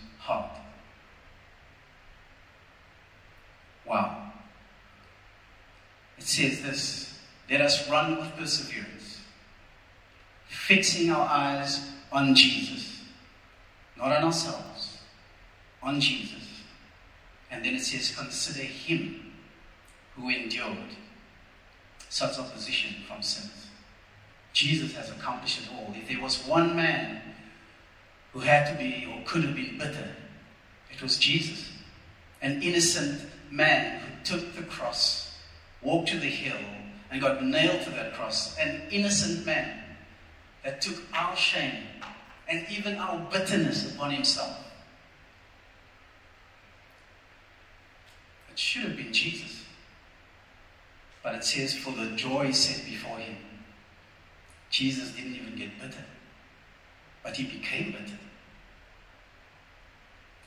heart. 0.21 0.57
Wow. 3.85 4.31
It 6.17 6.23
says 6.23 6.61
this 6.61 7.19
let 7.49 7.59
us 7.59 7.89
run 7.89 8.17
with 8.17 8.33
perseverance, 8.37 9.19
fixing 10.47 11.11
our 11.11 11.27
eyes 11.27 11.91
on 12.11 12.33
Jesus, 12.33 13.01
not 13.97 14.13
on 14.13 14.23
ourselves, 14.23 14.99
on 15.83 15.99
Jesus. 15.99 16.37
And 17.49 17.65
then 17.65 17.75
it 17.75 17.81
says, 17.81 18.15
consider 18.15 18.63
him 18.63 19.33
who 20.15 20.29
endured 20.29 20.95
such 22.07 22.39
opposition 22.39 22.95
from 23.05 23.21
sinners. 23.21 23.67
Jesus 24.53 24.93
has 24.93 25.09
accomplished 25.09 25.63
it 25.63 25.69
all. 25.73 25.93
If 25.93 26.07
there 26.07 26.21
was 26.21 26.45
one 26.47 26.75
man 26.75 27.21
who 28.33 28.39
had 28.39 28.71
to 28.71 28.77
be 28.77 29.05
or 29.11 29.21
could 29.25 29.43
have 29.43 29.55
been 29.55 29.77
bitter. 29.77 30.07
It 30.91 31.01
was 31.01 31.17
Jesus, 31.17 31.71
an 32.41 32.61
innocent 32.61 33.21
man 33.49 33.99
who 33.99 34.23
took 34.23 34.55
the 34.55 34.63
cross, 34.63 35.37
walked 35.81 36.09
to 36.09 36.19
the 36.19 36.27
hill, 36.27 36.59
and 37.09 37.21
got 37.21 37.43
nailed 37.43 37.83
to 37.83 37.89
that 37.91 38.13
cross, 38.13 38.57
an 38.57 38.83
innocent 38.89 39.45
man 39.45 39.83
that 40.63 40.81
took 40.81 41.01
our 41.13 41.35
shame 41.35 41.83
and 42.47 42.65
even 42.69 42.95
our 42.95 43.19
bitterness 43.31 43.93
upon 43.93 44.11
himself. 44.11 44.57
It 48.51 48.59
should 48.59 48.83
have 48.83 48.97
been 48.97 49.13
Jesus. 49.13 49.63
But 51.23 51.35
it 51.35 51.43
says, 51.43 51.75
for 51.75 51.91
the 51.91 52.11
joy 52.15 52.51
set 52.51 52.85
before 52.85 53.17
him. 53.17 53.37
Jesus 54.69 55.11
didn't 55.11 55.35
even 55.35 55.55
get 55.57 55.79
bitter, 55.79 56.03
but 57.23 57.35
he 57.35 57.43
became 57.43 57.91
bitter. 57.91 58.17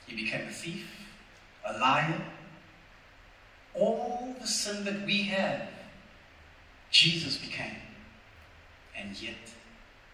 He 0.07 0.15
became 0.15 0.47
a 0.47 0.51
thief, 0.51 0.87
a 1.65 1.77
liar. 1.79 2.21
All 3.73 4.35
the 4.39 4.47
sin 4.47 4.85
that 4.85 5.05
we 5.05 5.23
have, 5.23 5.67
Jesus 6.91 7.37
became. 7.37 7.75
And 8.97 9.21
yet, 9.21 9.33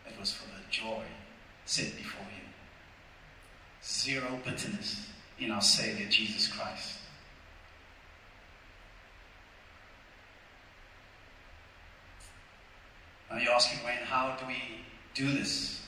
it 0.08 0.19
was 0.19 0.32
for 0.32 0.45
the 0.45 0.63
joy 0.69 1.04
set 1.65 1.95
before 1.97 2.26
him. 2.26 2.45
Zero 3.84 4.39
bitterness 4.43 5.08
in 5.39 5.52
our 5.52 5.62
Savior 5.62 6.08
Jesus 6.10 6.47
Christ. 6.47 6.97
Now 13.30 13.38
you're 13.38 13.54
asking, 13.54 13.86
Wayne, 13.86 13.97
how 14.04 14.36
do 14.39 14.45
we 14.45 14.62
do 15.13 15.32
this? 15.32 15.80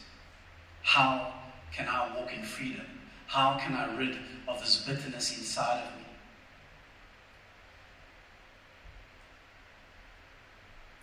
How 0.83 1.33
can 1.71 1.87
I 1.87 2.15
walk 2.15 2.33
in 2.35 2.43
freedom? 2.43 2.85
How 3.27 3.57
can 3.57 3.73
I 3.73 3.95
rid 3.97 4.17
of 4.47 4.59
this 4.59 4.85
bitterness 4.85 5.35
inside 5.37 5.81
of 5.83 5.97
me? 5.97 6.05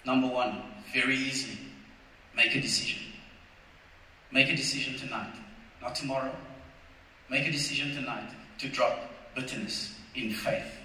Number 0.04 0.28
one, 0.28 0.62
very 0.92 1.16
easily, 1.16 1.58
make 2.36 2.54
a 2.54 2.60
decision. 2.60 3.02
Make 4.32 4.48
a 4.48 4.56
decision 4.56 4.96
tonight, 4.96 5.34
not 5.82 5.94
tomorrow. 5.94 6.34
Make 7.28 7.46
a 7.48 7.52
decision 7.52 7.94
tonight 7.94 8.30
to 8.58 8.68
drop 8.68 8.98
bitterness 9.34 9.94
in 10.14 10.30
faith. 10.30 10.78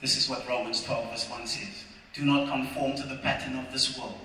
This 0.00 0.16
is 0.16 0.28
what 0.28 0.46
Romans 0.48 0.82
12, 0.84 1.10
verse 1.10 1.28
1 1.28 1.46
says. 1.46 1.84
Do 2.14 2.24
not 2.24 2.48
conform 2.48 2.94
to 2.96 3.06
the 3.06 3.16
pattern 3.16 3.58
of 3.58 3.72
this 3.72 3.98
world, 3.98 4.18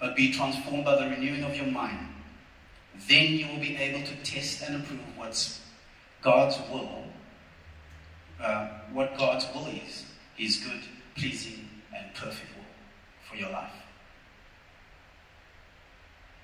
but 0.00 0.16
be 0.16 0.32
transformed 0.32 0.84
by 0.84 0.96
the 0.96 1.10
renewing 1.10 1.44
of 1.44 1.56
your 1.56 1.66
mind. 1.66 2.13
Then 3.08 3.32
you 3.34 3.48
will 3.48 3.60
be 3.60 3.76
able 3.76 4.06
to 4.06 4.14
test 4.22 4.62
and 4.62 4.76
approve 4.76 5.00
what's 5.16 5.60
God's 6.22 6.58
will, 6.70 7.04
uh, 8.40 8.68
what 8.92 9.16
God's 9.18 9.46
will 9.54 9.66
is, 9.66 10.06
His 10.36 10.56
good, 10.58 10.80
pleasing, 11.16 11.68
and 11.94 12.14
perfect 12.14 12.54
will 12.56 12.64
for 13.28 13.36
your 13.36 13.50
life. 13.50 13.72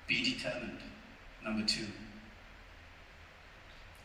Be 0.07 0.23
determined. 0.23 0.79
Number 1.43 1.65
two, 1.65 1.87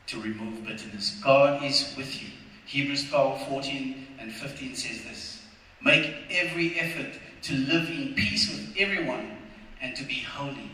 to 0.06 0.20
remove 0.20 0.64
bitterness. 0.64 1.20
God 1.22 1.62
is 1.62 1.94
with 1.96 2.22
you. 2.22 2.28
Hebrews 2.64 3.09
12, 3.11 3.48
14, 3.48 4.06
and 4.18 4.32
15 4.32 4.74
says 4.74 5.04
this 5.04 5.42
Make 5.82 6.14
every 6.30 6.78
effort 6.78 7.12
to 7.42 7.54
live 7.54 7.90
in 7.90 8.14
peace 8.14 8.48
with 8.48 8.74
everyone 8.78 9.37
and 9.80 9.94
to 9.96 10.04
be 10.04 10.20
holy. 10.20 10.70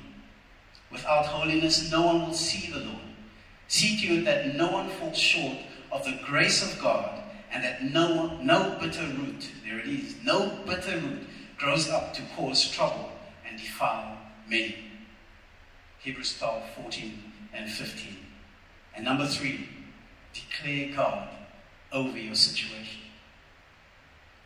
Without 0.92 1.24
holiness, 1.26 1.90
no 1.90 2.02
one 2.02 2.26
will 2.26 2.34
see 2.34 2.70
the 2.70 2.80
Lord. 2.80 2.98
See 3.68 3.98
to 4.06 4.18
it 4.18 4.24
that 4.26 4.54
no 4.54 4.70
one 4.70 4.90
falls 4.90 5.18
short 5.18 5.56
of 5.90 6.04
the 6.04 6.20
grace 6.24 6.62
of 6.62 6.80
God 6.82 7.22
and 7.50 7.64
that 7.64 7.82
no, 7.82 8.38
no 8.42 8.76
bitter 8.78 9.06
root, 9.18 9.50
there 9.64 9.78
it 9.78 9.86
is, 9.86 10.14
no 10.22 10.50
bitter 10.66 10.98
root 10.98 11.26
grows 11.56 11.88
up 11.88 12.12
to 12.14 12.22
cause 12.36 12.70
trouble 12.70 13.10
and 13.48 13.58
defile 13.58 14.18
many. 14.48 14.76
Hebrews 16.00 16.38
12, 16.38 16.62
14, 16.82 17.22
and 17.54 17.70
15. 17.70 18.16
And 18.94 19.04
number 19.04 19.26
three, 19.26 19.68
declare 20.34 20.94
God 20.94 21.28
over 21.92 22.18
your 22.18 22.34
situation. 22.34 23.00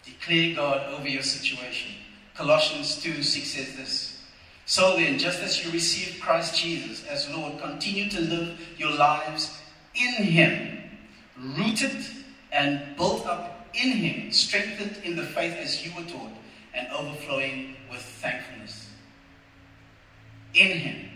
Declare 0.04 0.54
God 0.54 0.94
over 0.94 1.08
your 1.08 1.22
situation. 1.22 1.92
Colossians 2.34 3.02
2 3.02 3.22
6 3.22 3.48
says 3.48 3.76
this. 3.76 4.05
So 4.66 4.96
then, 4.96 5.16
just 5.16 5.40
as 5.42 5.64
you 5.64 5.70
received 5.70 6.20
Christ 6.20 6.60
Jesus 6.60 7.06
as 7.06 7.30
Lord, 7.30 7.58
continue 7.60 8.10
to 8.10 8.20
live 8.20 8.60
your 8.76 8.92
lives 8.92 9.56
in 9.94 10.24
Him, 10.24 10.82
rooted 11.56 12.04
and 12.50 12.96
built 12.96 13.24
up 13.26 13.68
in 13.74 13.92
Him, 13.92 14.32
strengthened 14.32 14.98
in 15.04 15.14
the 15.14 15.22
faith 15.22 15.54
as 15.56 15.86
you 15.86 15.92
were 15.96 16.08
taught, 16.08 16.32
and 16.74 16.88
overflowing 16.88 17.76
with 17.90 18.02
thankfulness. 18.02 18.90
In 20.54 20.76
Him 20.78 21.10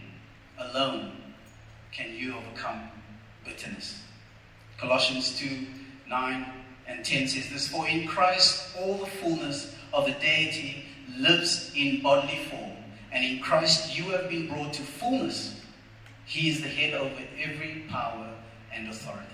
alone 0.57 1.13
can 1.91 2.15
you 2.15 2.37
overcome 2.37 2.83
bitterness. 3.45 4.01
Colossians 4.79 5.37
2 5.39 5.67
9 6.09 6.47
and 6.87 7.05
10 7.05 7.29
says 7.29 7.51
this 7.51 7.69
For 7.69 7.89
in 7.89 8.07
Christ 8.07 8.77
all 8.79 8.95
the 8.95 9.07
fullness 9.07 9.75
of 9.93 10.07
the 10.07 10.13
deity 10.13 10.85
lives 11.19 11.73
in 11.77 12.01
bodily 12.01 12.39
form, 12.51 12.70
and 13.13 13.25
in 13.25 13.41
Christ 13.41 13.97
you 13.97 14.05
have 14.11 14.29
been 14.29 14.49
brought 14.49 14.73
to 14.75 14.83
fullness. 14.83 15.61
He 16.27 16.49
is 16.49 16.61
the 16.61 16.69
head 16.69 16.95
over 16.95 17.23
every 17.39 17.85
power 17.89 18.33
and 18.73 18.89
authority. 18.89 19.27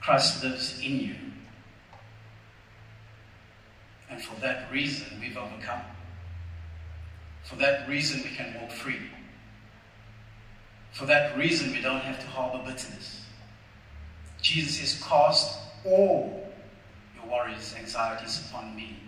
Christ 0.00 0.42
lives 0.42 0.80
in 0.80 0.98
you. 0.98 1.14
And 4.10 4.22
for 4.22 4.38
that 4.40 4.70
reason, 4.70 5.06
we've 5.20 5.36
overcome. 5.36 5.82
For 7.44 7.56
that 7.56 7.88
reason, 7.88 8.22
we 8.22 8.34
can 8.36 8.54
walk 8.60 8.70
free. 8.70 8.98
For 10.92 11.06
that 11.06 11.36
reason, 11.36 11.72
we 11.72 11.80
don't 11.80 12.00
have 12.00 12.20
to 12.20 12.26
harbor 12.26 12.58
bitterness. 12.58 13.24
Jesus 14.42 14.78
says, 14.78 15.02
Cast 15.02 15.58
all 15.84 16.52
your 17.14 17.32
worries, 17.32 17.74
anxieties 17.78 18.44
upon 18.48 18.76
me. 18.76 18.98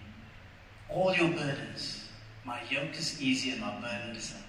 All 0.89 1.15
your 1.15 1.31
burdens. 1.31 2.05
My 2.45 2.61
yoke 2.71 2.97
is 2.99 3.21
easy 3.23 3.51
and 3.53 3.61
my 3.61 3.75
burden 3.81 4.17
is 4.17 4.33
light. 4.35 4.43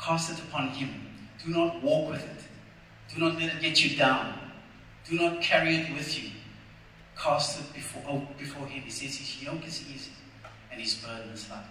Cast 0.00 0.30
it 0.30 0.38
upon 0.44 0.68
Him. 0.68 0.88
Do 1.44 1.50
not 1.50 1.82
walk 1.82 2.10
with 2.10 2.24
it. 2.24 2.44
Do 3.14 3.20
not 3.20 3.34
let 3.34 3.54
it 3.54 3.60
get 3.60 3.82
you 3.82 3.96
down. 3.96 4.34
Do 5.08 5.16
not 5.16 5.40
carry 5.40 5.76
it 5.76 5.92
with 5.92 6.22
you. 6.22 6.30
Cast 7.16 7.60
it 7.60 7.72
before, 7.74 8.02
oh, 8.08 8.28
before 8.38 8.66
Him. 8.66 8.82
He 8.82 8.90
says 8.90 9.16
His 9.16 9.42
yoke 9.42 9.66
is 9.66 9.84
easy 9.92 10.12
and 10.70 10.80
His 10.80 10.94
burden 10.94 11.30
is 11.30 11.50
light. 11.50 11.64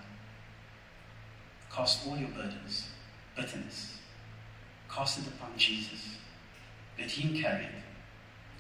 Cast 1.74 2.08
all 2.08 2.18
your 2.18 2.30
burdens, 2.30 2.90
bitterness. 3.36 3.98
Cast 4.90 5.20
it 5.20 5.28
upon 5.28 5.52
Jesus. 5.58 6.18
Let 7.00 7.12
Him 7.12 7.42
carry 7.42 7.66
it. 7.66 7.72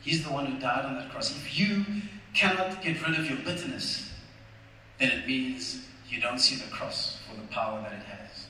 He's 0.02 0.24
the 0.24 0.32
one 0.32 0.46
who 0.46 0.60
died 0.60 0.86
on 0.86 0.96
that 0.96 1.10
cross. 1.10 1.32
If 1.32 1.60
you 1.60 1.84
cannot 2.34 2.82
get 2.82 3.06
rid 3.06 3.18
of 3.20 3.30
your 3.30 3.40
bitterness, 3.40 4.12
then 5.00 5.12
it 5.12 5.28
means 5.28 5.86
you 6.10 6.22
don't 6.22 6.40
see 6.40 6.56
the 6.56 6.70
cross 6.72 7.20
for 7.28 7.40
the 7.40 7.48
power 7.48 7.82
that 7.82 7.94
it 7.94 8.04
has. 8.06 8.48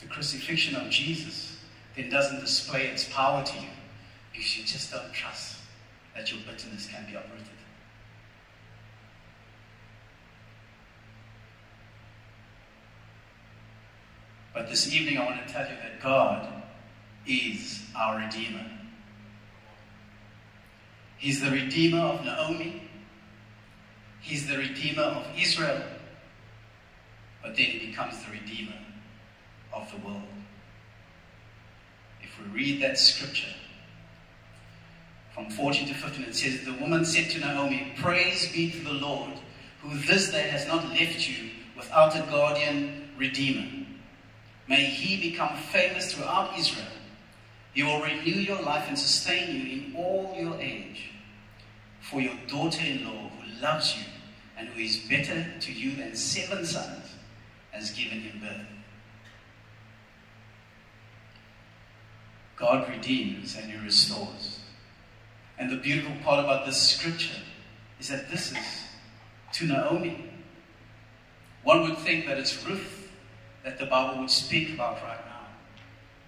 The 0.00 0.06
crucifixion 0.06 0.76
of 0.76 0.90
Jesus 0.90 1.58
then 1.94 2.10
doesn't 2.10 2.40
display 2.40 2.86
its 2.86 3.04
power 3.08 3.42
to 3.44 3.56
you 3.58 3.68
because 4.32 4.58
you 4.58 4.64
just 4.64 4.92
don't 4.92 5.12
trust 5.12 5.56
that 6.14 6.30
your 6.30 6.40
bitterness 6.40 6.86
can 6.86 7.06
be 7.06 7.14
uprooted. 7.14 7.48
But 14.56 14.70
this 14.70 14.90
evening, 14.94 15.18
I 15.18 15.26
want 15.26 15.46
to 15.46 15.52
tell 15.52 15.68
you 15.68 15.76
that 15.82 16.00
God 16.00 16.48
is 17.26 17.82
our 17.94 18.16
Redeemer. 18.16 18.64
He's 21.18 21.40
the 21.40 21.50
Redeemer 21.50 22.00
of 22.00 22.24
Naomi. 22.24 22.82
He's 24.20 24.46
the 24.48 24.58
Redeemer 24.58 25.02
of 25.02 25.26
Israel. 25.38 25.82
But 27.42 27.56
then 27.56 27.66
He 27.66 27.86
becomes 27.86 28.22
the 28.24 28.32
Redeemer 28.32 28.76
of 29.72 29.90
the 29.90 29.98
world. 30.06 30.22
If 32.22 32.38
we 32.38 32.46
read 32.54 32.82
that 32.82 32.98
scripture 32.98 33.54
from 35.34 35.50
14 35.50 35.88
to 35.88 35.94
15, 35.94 36.24
it 36.24 36.34
says, 36.34 36.64
The 36.64 36.72
woman 36.74 37.04
said 37.04 37.30
to 37.30 37.40
Naomi, 37.40 37.92
Praise 37.98 38.50
be 38.52 38.70
to 38.70 38.78
the 38.78 38.92
Lord, 38.94 39.32
who 39.82 39.96
this 39.98 40.30
day 40.30 40.48
has 40.48 40.66
not 40.66 40.88
left 40.90 41.28
you 41.28 41.50
without 41.76 42.16
a 42.16 42.22
guardian 42.30 43.10
redeemer. 43.16 43.86
May 44.68 44.84
he 44.84 45.30
become 45.30 45.56
famous 45.56 46.12
throughout 46.12 46.58
Israel. 46.58 46.86
He 47.76 47.82
will 47.82 48.00
renew 48.00 48.40
your 48.40 48.62
life 48.62 48.86
and 48.88 48.98
sustain 48.98 49.54
you 49.54 49.70
in 49.70 49.94
all 49.98 50.34
your 50.34 50.58
age. 50.58 51.10
For 52.00 52.22
your 52.22 52.32
daughter 52.48 52.82
in 52.82 53.04
law, 53.04 53.28
who 53.28 53.60
loves 53.62 53.98
you 53.98 54.04
and 54.56 54.68
who 54.68 54.80
is 54.80 54.96
better 54.96 55.44
to 55.60 55.72
you 55.74 55.94
than 55.94 56.16
seven 56.16 56.64
sons, 56.64 57.12
has 57.72 57.90
given 57.90 58.22
him 58.22 58.40
birth. 58.40 58.66
God 62.56 62.88
redeems 62.88 63.54
and 63.56 63.70
he 63.70 63.76
restores. 63.84 64.60
And 65.58 65.68
the 65.70 65.76
beautiful 65.76 66.16
part 66.24 66.42
about 66.42 66.64
this 66.64 66.80
scripture 66.80 67.42
is 68.00 68.08
that 68.08 68.30
this 68.30 68.52
is 68.52 68.86
to 69.52 69.66
Naomi. 69.66 70.30
One 71.62 71.82
would 71.82 71.98
think 71.98 72.24
that 72.24 72.38
it's 72.38 72.64
Ruth 72.64 73.12
that 73.64 73.78
the 73.78 73.84
Bible 73.84 74.20
would 74.20 74.30
speak 74.30 74.72
about 74.72 75.02
right 75.02 75.25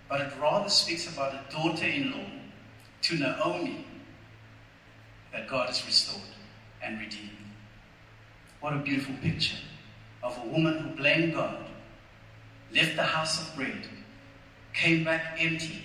but 0.09 0.21
it 0.21 0.33
rather 0.41 0.69
speaks 0.69 1.13
about 1.13 1.35
a 1.35 1.53
daughter 1.53 1.87
in 1.87 2.13
law 2.13 2.27
to 3.03 3.17
Naomi 3.17 3.85
that 5.33 5.49
God 5.49 5.67
has 5.69 5.85
restored 5.85 6.23
and 6.83 6.99
redeemed. 6.99 7.31
What 8.61 8.73
a 8.73 8.79
beautiful 8.79 9.15
picture 9.23 9.59
of 10.23 10.39
a 10.45 10.49
woman 10.49 10.79
who 10.79 10.97
blamed 10.97 11.35
God, 11.35 11.65
left 12.75 12.97
the 12.97 13.03
house 13.03 13.41
of 13.41 13.55
bread, 13.57 13.87
came 14.75 15.05
back 15.05 15.37
empty, 15.39 15.83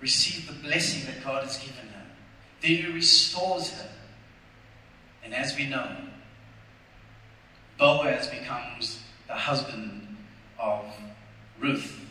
received 0.00 0.48
the 0.48 0.62
blessing 0.62 1.06
that 1.06 1.24
God 1.24 1.42
has 1.44 1.58
given 1.58 1.88
her. 1.88 2.06
Then 2.60 2.70
He 2.70 2.86
restores 2.92 3.70
her. 3.70 3.88
And 5.24 5.34
as 5.34 5.56
we 5.56 5.66
know, 5.66 5.96
Boaz 7.78 8.28
becomes 8.28 9.02
the 9.26 9.34
husband 9.34 10.16
of 10.58 10.84
Ruth, 11.58 12.03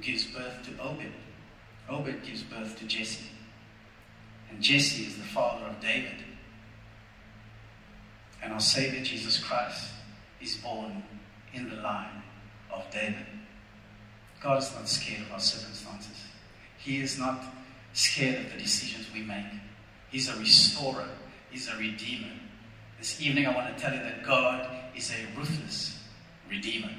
gives 0.00 0.24
birth 0.26 0.62
to 0.64 0.82
Obed. 0.82 1.12
Obed 1.88 2.22
gives 2.24 2.42
birth 2.42 2.78
to 2.78 2.84
Jesse. 2.86 3.26
And 4.50 4.62
Jesse 4.62 5.04
is 5.04 5.16
the 5.16 5.24
father 5.24 5.66
of 5.66 5.80
David. 5.80 6.24
And 8.42 8.52
our 8.52 8.60
Savior 8.60 9.02
Jesus 9.02 9.38
Christ 9.38 9.90
is 10.40 10.56
born 10.56 11.02
in 11.52 11.68
the 11.68 11.76
line 11.76 12.22
of 12.72 12.84
David. 12.90 13.26
God 14.42 14.62
is 14.62 14.72
not 14.74 14.88
scared 14.88 15.22
of 15.22 15.32
our 15.32 15.40
circumstances. 15.40 16.24
He 16.78 17.00
is 17.00 17.18
not 17.18 17.42
scared 17.92 18.46
of 18.46 18.52
the 18.52 18.58
decisions 18.58 19.06
we 19.12 19.20
make. 19.20 19.44
He's 20.10 20.28
a 20.28 20.38
restorer, 20.38 21.08
He's 21.50 21.68
a 21.68 21.76
redeemer. 21.76 22.32
This 22.98 23.20
evening, 23.20 23.46
I 23.46 23.54
want 23.54 23.76
to 23.76 23.82
tell 23.82 23.92
you 23.92 24.02
that 24.02 24.24
God 24.24 24.68
is 24.94 25.10
a 25.10 25.38
ruthless 25.38 25.98
redeemer. 26.48 26.90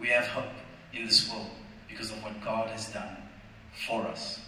We 0.00 0.08
have 0.08 0.26
hope 0.28 0.52
in 0.92 1.06
this 1.06 1.30
world 1.30 1.50
because 1.88 2.10
of 2.10 2.22
what 2.22 2.40
God 2.42 2.68
has 2.70 2.88
done 2.92 3.16
for 3.86 4.06
us. 4.06 4.40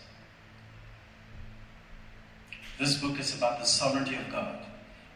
This 2.78 2.96
book 2.96 3.18
is 3.18 3.36
about 3.36 3.58
the 3.58 3.66
sovereignty 3.66 4.14
of 4.14 4.30
God. 4.30 4.58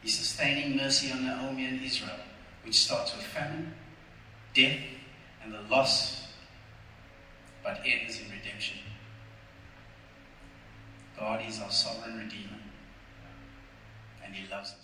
His 0.03 0.14
sustaining 0.14 0.77
mercy 0.77 1.11
on 1.12 1.25
Naomi 1.25 1.64
and 1.64 1.81
Israel, 1.83 2.18
which 2.62 2.75
starts 2.75 3.16
with 3.16 3.25
famine, 3.25 3.73
death, 4.55 4.79
and 5.42 5.55
the 5.55 5.62
loss, 5.70 6.29
but 7.62 7.81
ends 7.87 8.20
in 8.20 8.31
redemption. 8.31 8.79
God 11.18 11.42
is 11.49 11.61
our 11.61 11.70
sovereign 11.70 12.18
Redeemer, 12.18 12.59
and 14.25 14.35
He 14.35 14.47
loves 14.51 14.73
us. 14.73 14.84